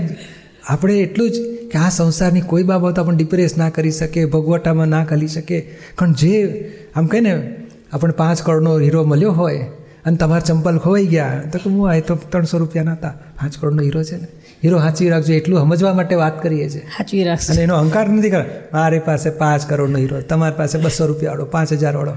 આપણે 0.68 0.94
એટલું 0.94 1.30
જ 1.30 1.34
કે 1.70 1.78
આ 1.78 1.88
સંસારની 1.88 2.40
કોઈ 2.40 2.62
બાબત 2.62 2.98
આપણને 2.98 3.18
ડિપ્રેસ 3.18 3.56
ના 3.56 3.70
કરી 3.70 3.90
શકે 3.90 4.24
ભગવટામાં 4.24 4.86
ના 4.86 5.04
કરી 5.04 5.28
શકે 5.28 5.60
પણ 5.98 6.12
જે 6.12 6.70
આમ 6.96 7.06
કહે 7.06 7.20
ને 7.20 7.56
આપણે 7.92 8.12
પાંચ 8.12 8.42
કરોડનો 8.42 8.78
હીરો 8.78 9.04
મળ્યો 9.04 9.32
હોય 9.32 9.58
અને 10.04 10.16
તમારા 10.16 10.40
ચંપલ 10.40 10.78
ખોવાઈ 10.78 11.06
ગયા 11.06 11.42
તો 11.52 11.58
કે 11.58 11.70
હું 11.70 11.90
આ 11.90 12.00
તો 12.00 12.14
ત્રણસો 12.14 12.58
રૂપિયાના 12.58 12.92
હતા. 12.92 13.08
પાંચ 13.08 13.58
કરોડનો 13.58 13.82
હીરો 13.82 14.02
છે 14.02 14.16
ને. 14.16 14.28
હીરો 14.64 14.78
સાચવી 14.78 15.08
રાખજો 15.08 15.34
એટલું 15.34 15.60
સમજવા 15.60 15.94
માટે 15.94 16.14
વાત 16.14 16.42
કરીએ 16.42 16.70
છીએ. 16.70 16.80
સાચવી 16.80 17.24
રાખશે. 17.24 17.52
અને 17.52 17.62
એનો 17.62 17.74
અહંકાર 17.74 18.08
નથી 18.08 18.30
કરે 18.30 18.44
મારી 18.72 18.98
પાસે 18.98 19.30
પાંચ 19.30 19.68
કરોડનો 19.68 19.98
હીરો 19.98 20.20
તમારી 20.20 20.54
પાસે 20.56 20.78
બસો 20.78 21.06
રૂપિયાવાળો 21.06 21.44
પાંચ 21.44 21.72
હજારવાળો. 21.72 22.12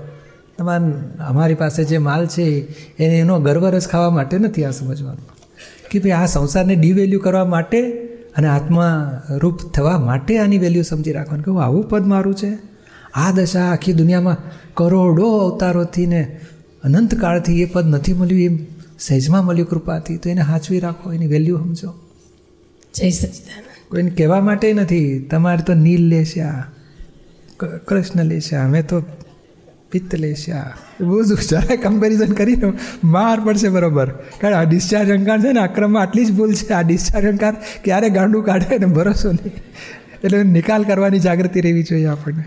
તમારે 0.57 0.85
અમારી 1.27 1.53
પાસે 1.55 1.83
જે 1.83 1.97
માલ 1.97 2.25
છે 2.25 2.43
એને 3.03 3.19
એનો 3.19 3.39
ગર્વ 3.39 3.69
રસ 3.69 3.87
ખાવા 3.87 4.09
માટે 4.09 4.37
નથી 4.37 4.65
આ 4.65 4.71
સમજવાનું. 4.71 5.40
કે 5.91 5.99
ભાઈ 5.99 6.11
આ 6.11 6.25
સંસારને 6.25 6.75
ડિવેલ્યુ 6.75 7.19
કરવા 7.19 7.45
માટે 7.45 7.81
અને 8.37 8.47
આત્મા 8.47 9.21
રૂપ 9.29 9.59
થવા 9.73 9.97
માટે 9.99 10.37
આની 10.37 10.57
વેલ્યુ 10.57 10.83
સમજી 10.83 11.11
રાખવાનું 11.11 11.45
કે 11.45 11.51
હું 11.51 11.63
આવું 11.63 11.89
પદ 11.89 12.05
મારું 12.05 12.35
છે? 12.35 12.57
આ 13.13 13.31
દશા 13.31 13.71
આખી 13.71 13.93
દુનિયામાં 13.93 14.37
કરોડો 14.73 15.37
અવતારોથી 15.37 16.05
ને 16.05 16.39
અનંતકાળથી 16.83 17.61
એ 17.61 17.65
પદ 17.65 17.85
નથી 17.87 18.13
મળ્યું 18.13 18.41
એમ 18.41 18.57
સહેજમાં 18.99 19.45
મળ્યું 19.45 19.69
કૃપાથી. 19.69 20.17
તો 20.17 20.29
એને 20.29 20.41
સાચવી 20.41 20.79
રાખો 20.79 21.13
એની 21.13 21.27
વેલ્યુ 21.27 21.57
સમજો. 21.57 21.93
જય 22.93 23.09
સચિદાનંદ. 23.09 23.91
કોઈને 23.91 24.09
કહેવા 24.09 24.41
માટે 24.41 24.73
નથી 24.73 25.19
તમારે 25.19 25.61
તો 25.61 25.73
નીલ 25.73 26.07
લેશે 26.07 26.41
આ 26.41 26.63
કૃષ્ણ 27.87 28.23
લેશે 28.23 28.55
અમે 28.55 28.81
તો 28.81 29.03
પિત્ત 29.91 30.15
લેશે 30.15 30.51
આ 30.51 30.63
બહુ 31.01 31.23
જ 31.23 31.49
જરાય 31.49 31.77
કમ્પેરિઝન 31.77 32.31
કરીને 32.31 32.73
માર 33.03 33.39
પડશે 33.39 33.69
બરોબર. 33.69 34.09
કારણ 34.41 34.55
આ 34.55 34.63
ડિસ્ચાર્જ 34.63 35.09
અંકાર 35.09 35.39
છે 35.39 35.51
ને 35.51 35.59
આક્રમમાં 35.59 36.01
આટલી 36.01 36.25
જ 36.25 36.31
ભૂલ 36.31 36.53
છે. 36.53 36.73
આ 36.73 36.81
ડિસ્ચાર્જ 36.81 37.25
અંકાર 37.25 37.55
ક્યારે 37.83 38.09
ગાંડું 38.09 38.43
કાઢે 38.43 38.77
ને 38.77 38.85
ભરોસો 38.85 39.31
નહીં. 39.31 39.51
એટલે 40.23 40.43
નિકાલ 40.43 40.83
કરવાની 40.83 41.19
જાગૃતિ 41.19 41.61
રહેવી 41.61 41.83
જોઈએ 41.83 42.05
આપણને. 42.05 42.43